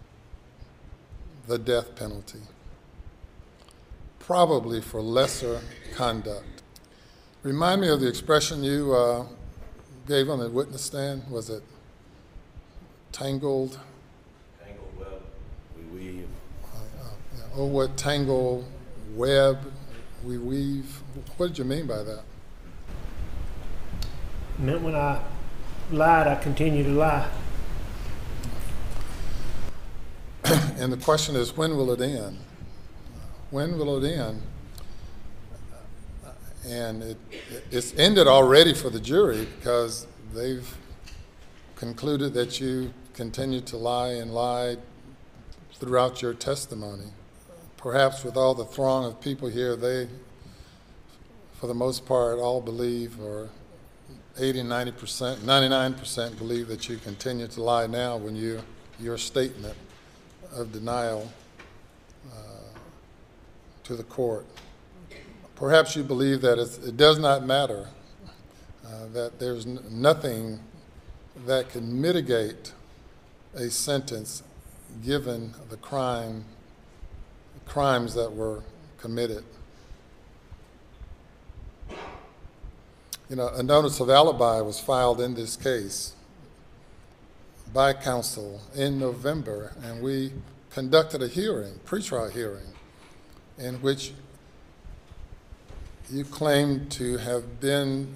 the 1.46 1.58
death 1.58 1.94
penalty, 1.94 2.40
probably 4.18 4.80
for 4.80 5.02
lesser 5.02 5.60
conduct. 5.94 6.64
Remind 7.44 7.82
me 7.82 7.90
of 7.90 8.00
the 8.00 8.08
expression 8.08 8.64
you 8.64 8.94
uh, 8.94 9.26
gave 10.08 10.30
on 10.30 10.40
the 10.40 10.50
witness 10.50 10.84
stand. 10.84 11.30
Was 11.30 11.50
it 11.50 11.64
tangled? 13.16 13.80
Tangled 14.62 15.00
web, 15.00 15.22
we 15.78 15.98
weave. 15.98 16.28
Uh, 16.66 16.80
yeah. 17.38 17.44
Oh, 17.56 17.66
what 17.66 17.96
tangle 17.96 18.66
web 19.14 19.58
we 20.26 20.38
weave. 20.38 21.02
What 21.38 21.48
did 21.48 21.58
you 21.58 21.64
mean 21.64 21.88
by 21.88 22.04
that? 22.04 22.24
It 24.58 24.60
meant 24.60 24.82
when 24.82 24.96
I 24.96 25.22
lied, 25.92 26.28
I 26.28 26.36
continue 26.36 26.84
to 26.84 26.90
lie. 26.90 27.30
and 30.44 30.92
the 30.92 30.98
question 30.98 31.38
is, 31.38 31.56
when 31.56 31.78
will 31.78 31.92
it 31.92 32.02
end? 32.02 32.38
When 33.50 33.78
will 33.78 34.04
it 34.04 34.12
end? 34.12 34.42
And 36.68 37.02
it, 37.02 37.18
it's 37.72 37.98
ended 37.98 38.28
already 38.28 38.74
for 38.74 38.90
the 38.90 39.00
jury 39.00 39.48
because 39.56 40.06
they've 40.34 40.68
concluded 41.78 42.34
that 42.34 42.60
you 42.60 42.92
continued 43.16 43.66
to 43.66 43.78
lie 43.78 44.10
and 44.10 44.34
lie 44.34 44.76
throughout 45.76 46.22
your 46.22 46.34
testimony. 46.34 47.06
Perhaps 47.78 48.26
with 48.26 48.36
all 48.36 48.54
the 48.54 48.66
throng 48.66 49.06
of 49.06 49.22
people 49.22 49.48
here, 49.48 49.78
they, 49.78 50.10
for 51.54 51.68
the 51.68 51.74
most 51.74 52.06
part, 52.06 52.40
all 52.40 52.60
believe, 52.60 53.20
or 53.22 53.50
80, 54.38 54.64
90%, 54.64 55.38
99% 55.38 56.38
believe 56.38 56.68
that 56.68 56.90
you 56.90 56.98
continue 56.98 57.48
to 57.48 57.64
lie 57.64 57.88
now 57.88 58.18
when 58.18 58.36
you, 58.36 58.62
your 59.00 59.18
statement 59.18 59.78
of 60.54 60.74
denial 60.74 61.32
uh, 62.34 62.78
to 63.86 63.96
the 63.96 64.04
court. 64.04 64.46
Perhaps 65.56 65.96
you 65.96 66.04
believe 66.04 66.42
that 66.42 66.60
it 66.60 66.98
does 66.98 67.18
not 67.18 67.46
matter, 67.46 67.88
uh, 68.86 69.06
that 69.14 69.40
there's 69.40 69.66
nothing 69.66 70.60
that 71.46 71.70
can 71.70 72.02
mitigate 72.02 72.74
a 73.56 73.70
sentence 73.70 74.44
given 75.04 75.54
the 75.70 75.78
crime, 75.78 76.46
crimes 77.66 78.14
that 78.14 78.34
were 78.34 78.62
committed. 78.98 79.44
You 83.30 83.38
know, 83.38 83.48
a 83.48 83.64
notice 83.64 84.00
of 84.00 84.10
alibi 84.10 84.62
was 84.62 84.80
filed 84.80 85.20
in 85.20 85.34
this 85.34 85.56
case 85.56 86.14
by 87.74 87.94
counsel 87.94 88.62
in 88.76 89.00
November, 89.00 89.74
and 89.84 90.02
we 90.02 90.32
conducted 90.70 91.24
a 91.24 91.28
hearing, 91.28 91.80
pretrial 91.86 92.32
hearing, 92.32 92.68
in 93.58 93.76
which 93.82 94.14
you 96.12 96.24
claimed 96.24 96.92
to 96.92 97.18
have 97.18 97.60
been 97.60 98.16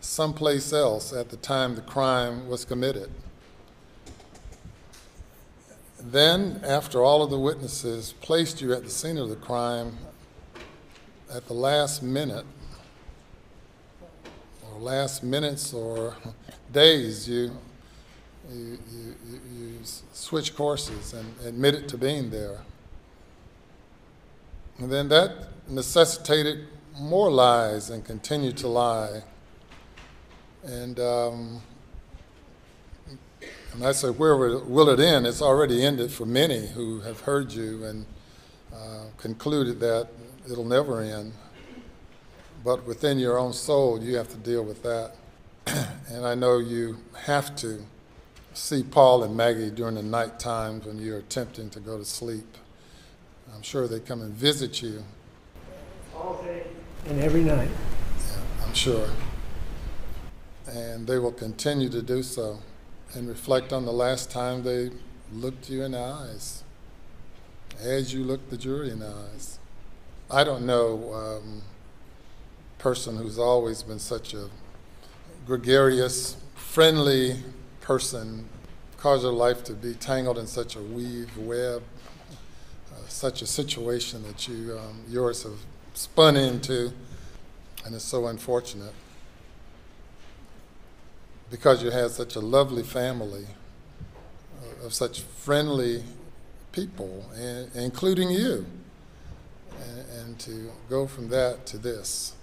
someplace 0.00 0.72
else 0.72 1.12
at 1.12 1.28
the 1.28 1.36
time 1.36 1.74
the 1.74 1.82
crime 1.82 2.48
was 2.48 2.64
committed. 2.64 3.10
Then, 5.98 6.60
after 6.64 7.02
all 7.02 7.22
of 7.22 7.30
the 7.30 7.38
witnesses 7.38 8.14
placed 8.20 8.60
you 8.60 8.72
at 8.72 8.84
the 8.84 8.90
scene 8.90 9.16
of 9.16 9.30
the 9.30 9.36
crime, 9.36 9.96
at 11.34 11.46
the 11.46 11.54
last 11.54 12.02
minute, 12.02 12.44
or 14.62 14.78
last 14.78 15.22
minutes 15.22 15.72
or 15.72 16.14
days, 16.72 17.28
you, 17.28 17.50
you, 18.52 18.78
you, 18.92 19.14
you 19.54 19.72
switch 20.12 20.54
courses 20.54 21.14
and 21.14 21.26
admitted 21.46 21.88
to 21.88 21.96
being 21.96 22.30
there. 22.30 22.58
And 24.78 24.92
then 24.92 25.08
that 25.08 25.48
necessitated 25.66 26.66
more 26.98 27.30
lies 27.30 27.88
and 27.88 28.04
continued 28.04 28.58
to 28.58 28.68
lie. 28.68 29.22
And, 30.62 31.00
um, 31.00 31.62
and 33.76 33.84
I 33.84 33.92
say, 33.92 34.08
where 34.08 34.34
will 34.36 34.88
it 34.88 35.00
end? 35.00 35.26
It's 35.26 35.42
already 35.42 35.84
ended 35.84 36.10
for 36.10 36.24
many 36.24 36.66
who 36.66 37.00
have 37.00 37.20
heard 37.20 37.52
you 37.52 37.84
and 37.84 38.06
uh, 38.74 39.02
concluded 39.18 39.80
that 39.80 40.08
it'll 40.50 40.64
never 40.64 41.02
end. 41.02 41.34
But 42.64 42.86
within 42.86 43.18
your 43.18 43.36
own 43.38 43.52
soul, 43.52 44.02
you 44.02 44.16
have 44.16 44.30
to 44.30 44.38
deal 44.38 44.64
with 44.64 44.82
that. 44.82 45.12
and 46.08 46.24
I 46.24 46.34
know 46.34 46.56
you 46.56 46.96
have 47.26 47.54
to 47.56 47.84
see 48.54 48.82
Paul 48.82 49.24
and 49.24 49.36
Maggie 49.36 49.70
during 49.70 49.96
the 49.96 50.02
night 50.02 50.40
times 50.40 50.86
when 50.86 50.96
you're 50.96 51.18
attempting 51.18 51.68
to 51.70 51.80
go 51.80 51.98
to 51.98 52.04
sleep. 52.04 52.56
I'm 53.54 53.60
sure 53.60 53.86
they 53.86 54.00
come 54.00 54.22
and 54.22 54.32
visit 54.32 54.80
you. 54.80 55.04
All 56.14 56.42
day 56.42 56.62
and 57.08 57.20
every 57.20 57.44
night. 57.44 57.68
Yeah, 57.68 58.64
I'm 58.66 58.72
sure. 58.72 59.10
And 60.66 61.06
they 61.06 61.18
will 61.18 61.32
continue 61.32 61.90
to 61.90 62.00
do 62.00 62.22
so 62.22 62.58
and 63.14 63.28
reflect 63.28 63.72
on 63.72 63.84
the 63.84 63.92
last 63.92 64.30
time 64.30 64.62
they 64.62 64.90
looked 65.32 65.70
you 65.70 65.82
in 65.82 65.92
the 65.92 66.00
eyes, 66.00 66.62
as 67.80 68.12
you 68.12 68.24
looked 68.24 68.50
the 68.50 68.56
jury 68.56 68.90
in 68.90 69.00
the 69.00 69.08
eyes. 69.08 69.58
I 70.30 70.44
don't 70.44 70.66
know 70.66 71.14
um, 71.14 71.62
person 72.78 73.16
who's 73.16 73.38
always 73.38 73.82
been 73.82 73.98
such 73.98 74.34
a 74.34 74.48
gregarious, 75.46 76.36
friendly 76.54 77.36
person, 77.80 78.48
cause 78.96 79.22
your 79.22 79.32
life 79.32 79.62
to 79.64 79.72
be 79.72 79.94
tangled 79.94 80.38
in 80.38 80.46
such 80.46 80.74
a 80.76 80.82
weave, 80.82 81.36
web, 81.38 81.82
uh, 82.92 83.06
such 83.08 83.42
a 83.42 83.46
situation 83.46 84.22
that 84.24 84.48
you 84.48 84.78
um, 84.78 85.02
yours 85.08 85.44
have 85.44 85.58
spun 85.94 86.36
into, 86.36 86.92
and 87.84 87.94
it's 87.94 88.04
so 88.04 88.26
unfortunate 88.26 88.92
because 91.50 91.82
you 91.82 91.90
had 91.90 92.10
such 92.10 92.36
a 92.36 92.40
lovely 92.40 92.82
family 92.82 93.46
uh, 94.62 94.86
of 94.86 94.92
such 94.92 95.20
friendly 95.20 96.02
people, 96.72 97.24
and, 97.34 97.70
including 97.74 98.30
you, 98.30 98.66
and, 99.80 100.04
and 100.18 100.38
to 100.38 100.70
go 100.90 101.06
from 101.06 101.28
that 101.28 101.66
to 101.66 101.78
this. 101.78 102.34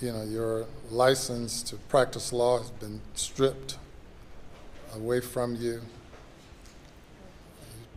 You 0.00 0.12
know, 0.12 0.22
your 0.24 0.66
license 0.90 1.62
to 1.64 1.76
practice 1.76 2.32
law 2.32 2.58
has 2.58 2.70
been 2.70 3.00
stripped 3.14 3.78
away 4.94 5.20
from 5.20 5.54
you. 5.56 5.72
You 5.72 5.80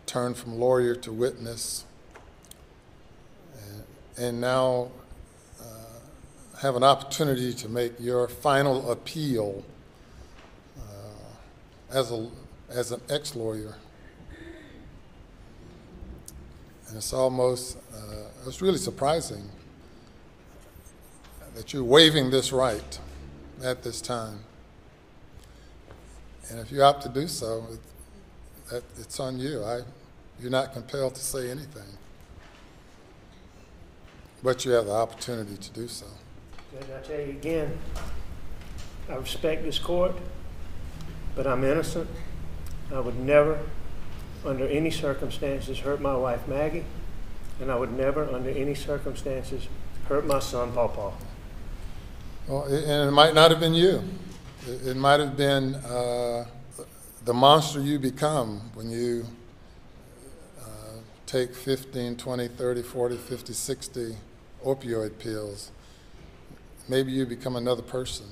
turn 0.06 0.34
from 0.34 0.60
lawyer 0.60 0.94
to 0.96 1.12
witness, 1.12 1.84
and, 3.54 3.84
and 4.16 4.40
now 4.40 4.90
uh, 5.60 6.58
have 6.60 6.76
an 6.76 6.84
opportunity 6.84 7.52
to 7.54 7.68
make 7.68 7.94
your 7.98 8.28
final 8.28 8.90
appeal 8.92 9.64
as 11.94 12.10
a 12.10 12.28
as 12.68 12.92
an 12.92 13.00
ex-lawyer. 13.08 13.74
And 16.88 16.96
it's 16.96 17.12
almost, 17.12 17.78
uh, 17.94 18.46
it's 18.46 18.60
really 18.60 18.78
surprising 18.78 19.48
that 21.54 21.72
you're 21.72 21.84
waiving 21.84 22.30
this 22.30 22.52
right 22.52 22.98
at 23.62 23.82
this 23.82 24.00
time. 24.00 24.40
And 26.50 26.60
if 26.60 26.70
you 26.70 26.82
opt 26.82 27.02
to 27.04 27.08
do 27.08 27.26
so, 27.26 27.66
it, 28.72 28.84
it's 28.98 29.18
on 29.18 29.38
you. 29.38 29.64
I, 29.64 29.80
you're 30.40 30.50
not 30.50 30.72
compelled 30.72 31.14
to 31.14 31.22
say 31.22 31.50
anything. 31.50 31.98
But 34.42 34.64
you 34.64 34.72
have 34.72 34.86
the 34.86 34.92
opportunity 34.92 35.56
to 35.56 35.70
do 35.70 35.88
so. 35.88 36.06
Judge, 36.72 36.90
I 36.96 37.06
tell 37.06 37.20
you 37.20 37.30
again, 37.30 37.78
I 39.08 39.14
respect 39.14 39.62
this 39.64 39.78
court, 39.78 40.16
but 41.36 41.46
I'm 41.46 41.64
innocent. 41.64 42.08
I 42.92 43.00
would 43.00 43.18
never, 43.18 43.58
under 44.44 44.66
any 44.66 44.90
circumstances, 44.90 45.80
hurt 45.80 46.00
my 46.00 46.16
wife 46.16 46.46
Maggie, 46.46 46.84
and 47.60 47.70
I 47.70 47.76
would 47.76 47.92
never, 47.92 48.28
under 48.30 48.50
any 48.50 48.74
circumstances, 48.74 49.68
hurt 50.08 50.26
my 50.26 50.38
son 50.38 50.72
Paw 50.72 50.88
Paw. 50.88 51.12
Well, 52.46 52.64
and 52.64 53.08
it 53.08 53.12
might 53.12 53.34
not 53.34 53.50
have 53.50 53.60
been 53.60 53.74
you. 53.74 54.02
It, 54.66 54.88
it 54.88 54.96
might 54.96 55.18
have 55.20 55.36
been 55.36 55.74
uh, 55.76 56.46
the 57.24 57.32
monster 57.32 57.80
you 57.80 57.98
become 57.98 58.60
when 58.74 58.90
you 58.90 59.26
uh, 60.60 60.98
take 61.26 61.54
15, 61.54 62.16
20, 62.16 62.48
30, 62.48 62.82
40, 62.82 63.16
50, 63.16 63.52
60 63.52 64.16
opioid 64.64 65.18
pills. 65.18 65.70
Maybe 66.86 67.12
you 67.12 67.24
become 67.24 67.56
another 67.56 67.82
person. 67.82 68.26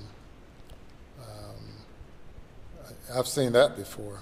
Um, 1.20 1.64
I've 3.14 3.28
seen 3.28 3.52
that 3.52 3.76
before. 3.76 4.20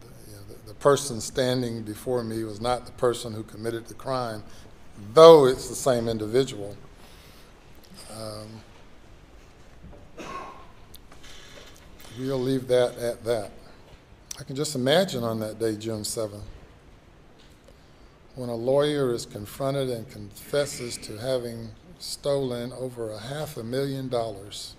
The, 0.00 0.30
you 0.30 0.36
know, 0.36 0.42
the, 0.48 0.68
the 0.68 0.74
person 0.74 1.20
standing 1.20 1.82
before 1.82 2.22
me 2.22 2.44
was 2.44 2.60
not 2.60 2.86
the 2.86 2.92
person 2.92 3.32
who 3.32 3.42
committed 3.42 3.86
the 3.86 3.94
crime, 3.94 4.42
though 5.14 5.46
it's 5.46 5.68
the 5.68 5.74
same 5.74 6.08
individual. 6.08 6.76
Um, 8.16 8.60
we'll 12.18 12.38
leave 12.38 12.68
that 12.68 12.96
at 12.98 13.24
that. 13.24 13.50
I 14.38 14.44
can 14.44 14.56
just 14.56 14.74
imagine 14.74 15.24
on 15.24 15.40
that 15.40 15.58
day, 15.58 15.76
June 15.76 16.02
7th, 16.02 16.40
when 18.34 18.48
a 18.48 18.54
lawyer 18.54 19.12
is 19.12 19.26
confronted 19.26 19.90
and 19.90 20.08
confesses 20.10 20.96
to 20.98 21.18
having 21.18 21.70
stolen 21.98 22.72
over 22.72 23.12
a 23.12 23.18
half 23.18 23.56
a 23.56 23.62
million 23.62 24.08
dollars 24.08 24.74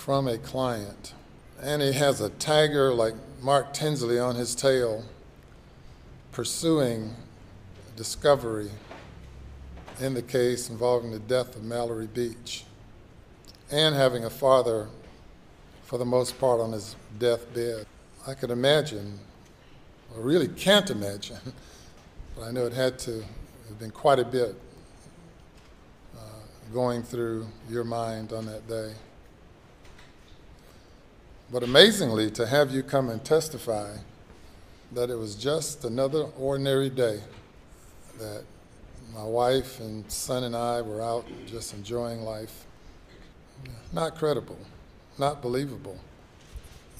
from 0.00 0.26
a 0.26 0.38
client, 0.38 1.12
and 1.60 1.82
he 1.82 1.92
has 1.92 2.22
a 2.22 2.30
tiger 2.30 2.90
like 2.90 3.12
Mark 3.42 3.74
Tinsley 3.74 4.18
on 4.18 4.34
his 4.34 4.54
tail 4.54 5.04
pursuing 6.32 7.14
discovery 7.96 8.70
in 10.00 10.14
the 10.14 10.22
case 10.22 10.70
involving 10.70 11.10
the 11.10 11.18
death 11.18 11.54
of 11.54 11.64
Mallory 11.64 12.06
Beach, 12.06 12.64
and 13.70 13.94
having 13.94 14.24
a 14.24 14.30
father 14.30 14.88
for 15.84 15.98
the 15.98 16.06
most 16.06 16.40
part 16.40 16.62
on 16.62 16.72
his 16.72 16.96
deathbed. 17.18 17.84
I 18.26 18.32
could 18.32 18.50
imagine, 18.50 19.18
or 20.16 20.22
really 20.22 20.48
can't 20.48 20.88
imagine, 20.88 21.36
but 22.34 22.44
I 22.44 22.52
know 22.52 22.64
it 22.64 22.72
had 22.72 22.98
to 23.00 23.22
have 23.68 23.78
been 23.78 23.90
quite 23.90 24.18
a 24.18 24.24
bit 24.24 24.54
uh, 26.16 26.22
going 26.72 27.02
through 27.02 27.46
your 27.68 27.84
mind 27.84 28.32
on 28.32 28.46
that 28.46 28.66
day. 28.66 28.94
But 31.52 31.62
amazingly, 31.62 32.30
to 32.32 32.46
have 32.46 32.70
you 32.70 32.82
come 32.82 33.08
and 33.08 33.24
testify 33.24 33.96
that 34.92 35.10
it 35.10 35.16
was 35.16 35.34
just 35.34 35.84
another 35.84 36.24
ordinary 36.38 36.90
day, 36.90 37.20
that 38.18 38.44
my 39.14 39.24
wife 39.24 39.80
and 39.80 40.10
son 40.10 40.44
and 40.44 40.54
I 40.54 40.80
were 40.82 41.02
out 41.02 41.26
just 41.46 41.74
enjoying 41.74 42.22
life. 42.22 42.64
Not 43.92 44.16
credible 44.16 44.58
not 45.20 45.42
believable. 45.42 45.98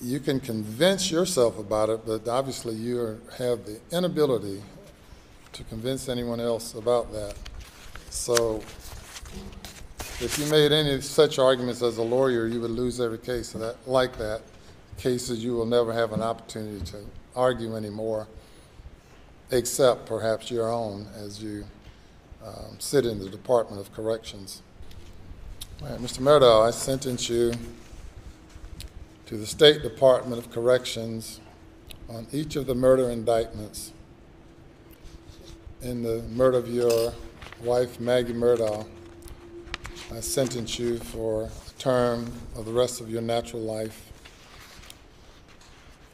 You 0.01 0.21
can 0.21 0.39
convince 0.39 1.11
yourself 1.11 1.59
about 1.59 1.89
it, 1.89 2.07
but 2.07 2.29
obviously 2.29 2.75
you 2.75 3.21
have 3.39 3.65
the 3.65 3.81
inability 3.91 4.63
to 5.55 5.65
convince 5.65 6.09
anyone 6.09 6.39
else 6.39 6.75
about 6.75 7.13
that. 7.13 7.35
So 8.11 8.63
if 10.21 10.39
you 10.39 10.45
made 10.47 10.71
any 10.71 11.01
such 11.01 11.39
arguments 11.39 11.83
as 11.83 11.97
a 11.97 12.03
lawyer, 12.03 12.47
you 12.47 12.61
would 12.61 12.71
lose 12.71 13.01
every 13.01 13.19
case 13.19 13.53
that, 13.53 13.77
like 13.87 14.19
that. 14.19 14.43
Cases 14.99 15.43
you 15.43 15.55
will 15.55 15.65
never 15.65 15.95
have 15.95 16.13
an 16.13 16.21
opportunity 16.21 16.85
to 16.91 16.99
argue 17.35 17.75
anymore, 17.75 18.29
except 19.51 20.05
perhaps 20.05 20.51
your 20.51 20.71
own 20.71 21.07
as 21.17 21.43
you 21.43 21.65
um, 22.45 22.77
sit 22.79 23.07
in 23.07 23.19
the 23.19 23.31
Department 23.31 23.81
of 23.81 23.93
Corrections. 23.95 24.61
Mr. 25.81 26.19
Murdaugh, 26.19 26.69
I 26.69 26.71
sentence 26.71 27.31
you 27.31 27.55
to 29.25 29.39
the 29.39 29.47
State 29.47 29.83
Department 29.83 30.39
of 30.39 30.51
Corrections 30.51 31.41
on 32.11 32.27
each 32.31 32.57
of 32.57 32.67
the 32.67 32.75
murder 32.75 33.09
indictments 33.09 33.93
in 35.81 36.03
the 36.03 36.23
murder 36.35 36.59
of 36.59 36.69
your 36.69 37.15
wife, 37.63 37.99
Maggie 37.99 38.35
Murdaugh. 38.35 38.87
I 40.13 40.19
sentence 40.19 40.77
you 40.77 40.99
for 40.99 41.45
a 41.45 41.79
term 41.79 42.33
of 42.57 42.65
the 42.65 42.73
rest 42.73 43.01
of 43.01 43.09
your 43.09 43.23
natural 43.23 43.63
life 43.63 44.11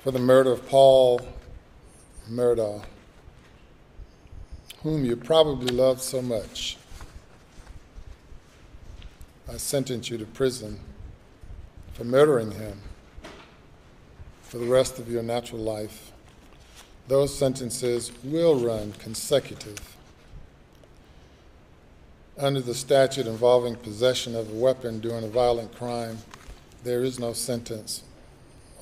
for 0.00 0.11
the 0.11 0.18
murder 0.18 0.52
of 0.52 0.68
Paul 0.68 1.26
Murdaugh, 2.30 2.85
whom 4.82 5.02
you 5.02 5.16
probably 5.16 5.74
loved 5.74 6.02
so 6.02 6.20
much. 6.20 6.76
I 9.50 9.56
sentence 9.56 10.11
you 10.11 10.18
to 10.18 10.26
prison 10.26 10.78
for 11.94 12.04
murdering 12.04 12.50
him 12.50 12.78
for 14.42 14.59
the 14.59 14.66
rest 14.66 14.98
of 14.98 15.11
your 15.11 15.22
natural 15.22 15.62
life. 15.62 16.12
Those 17.09 17.37
sentences 17.37 18.12
will 18.22 18.56
run 18.61 18.92
consecutive. 18.92 19.95
Under 22.38 22.61
the 22.61 22.75
statute 22.75 23.27
involving 23.27 23.77
possession 23.77 24.35
of 24.35 24.50
a 24.50 24.54
weapon 24.54 25.00
during 25.00 25.25
a 25.25 25.29
violent 25.29 25.75
crime, 25.75 26.19
there 26.85 27.02
is 27.02 27.19
no 27.19 27.33
sentence 27.33 28.02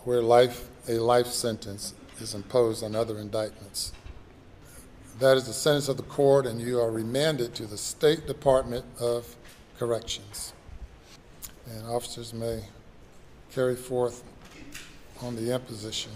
where 0.03 0.21
life, 0.21 0.69
a 0.89 0.95
life 0.95 1.29
sentence 1.29 1.95
is 2.19 2.35
imposed 2.35 2.83
on 2.83 2.97
other 2.97 3.17
indictments. 3.17 3.93
That 5.21 5.37
is 5.37 5.47
the 5.47 5.53
sentence 5.53 5.89
of 5.89 5.97
the 5.97 6.03
court, 6.03 6.47
and 6.47 6.61
you 6.61 6.81
are 6.81 6.91
remanded 6.91 7.55
to 7.55 7.67
the 7.67 7.79
State 7.79 8.27
Department 8.27 8.85
of 8.99 9.37
Corrections. 9.79 10.53
And 11.71 11.87
officers 11.87 12.35
may 12.35 12.65
carry 13.53 13.77
forth 13.77 14.25
on 15.23 15.37
the 15.37 15.55
imposition. 15.55 16.11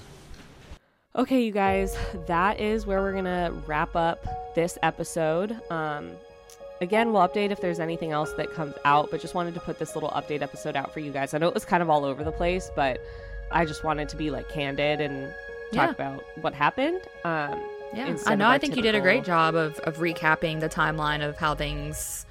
Okay, 1.14 1.44
you 1.44 1.52
guys, 1.52 1.96
that 2.26 2.58
is 2.58 2.84
where 2.84 3.00
we're 3.00 3.12
gonna 3.12 3.52
wrap 3.68 3.94
up 3.94 4.54
this 4.56 4.76
episode. 4.82 5.56
Um, 5.70 6.10
again, 6.80 7.12
we'll 7.12 7.26
update 7.26 7.50
if 7.50 7.60
there's 7.60 7.80
anything 7.80 8.12
else 8.12 8.32
that 8.34 8.52
comes 8.52 8.74
out, 8.84 9.10
but 9.10 9.20
just 9.20 9.34
wanted 9.34 9.54
to 9.54 9.60
put 9.60 9.78
this 9.78 9.94
little 9.94 10.10
update 10.10 10.42
episode 10.42 10.76
out 10.76 10.92
for 10.92 11.00
you 11.00 11.10
guys. 11.12 11.34
I 11.34 11.38
know 11.38 11.48
it 11.48 11.54
was 11.54 11.64
kind 11.64 11.82
of 11.82 11.90
all 11.90 12.04
over 12.04 12.22
the 12.24 12.32
place, 12.32 12.70
but 12.76 13.00
I 13.50 13.64
just 13.64 13.84
wanted 13.84 14.08
to 14.10 14.16
be 14.16 14.30
like 14.30 14.48
candid 14.48 15.00
and 15.00 15.32
talk 15.72 15.88
Yeah. 15.88 15.90
about 15.90 16.24
what 16.42 16.54
happened. 16.54 17.00
Um, 17.24 17.60
Yeah, 17.94 18.14
I 18.26 18.34
know. 18.34 18.48
I 18.48 18.58
think 18.58 18.76
you 18.76 18.82
did 18.82 18.94
a 18.94 19.00
great 19.00 19.24
job 19.24 19.54
of, 19.54 19.78
of 19.80 19.96
recapping 19.96 20.60
the 20.60 20.68
timeline 20.68 21.26
of 21.26 21.36
how 21.38 21.54
things 21.54 22.26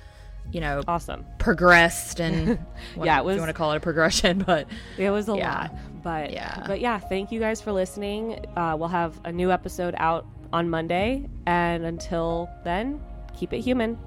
you 0.54 0.62
know, 0.62 0.82
awesome, 0.88 1.26
progressed 1.40 2.22
and 2.22 2.58
yeah, 3.04 3.20
it 3.20 3.26
was. 3.26 3.36
you 3.36 3.42
want 3.42 3.50
to 3.50 3.54
call 3.54 3.74
it 3.74 3.78
a 3.78 3.80
progression, 3.82 4.40
but 4.48 4.66
It 4.98 5.10
was 5.10 5.28
a 5.28 5.36
Yeah. 5.36 5.54
lot, 5.62 5.76
but 6.04 6.32
Yeah. 6.32 6.64
but 6.68 6.80
yeah, 6.80 7.00
thank 7.00 7.34
you 7.34 7.40
guys 7.42 7.60
for 7.60 7.74
listening. 7.74 8.46
Uh, 8.56 8.76
we'll 8.80 8.88
have 8.88 9.20
a 9.26 9.32
new 9.32 9.52
episode 9.52 9.94
out 9.98 10.26
on 10.54 10.70
Monday, 10.70 11.28
and 11.48 11.84
until 11.86 12.50
then, 12.64 13.02
keep 13.38 13.52
it 13.52 13.60
human. 13.60 13.98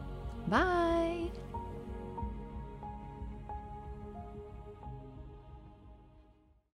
Bye. 0.51 1.30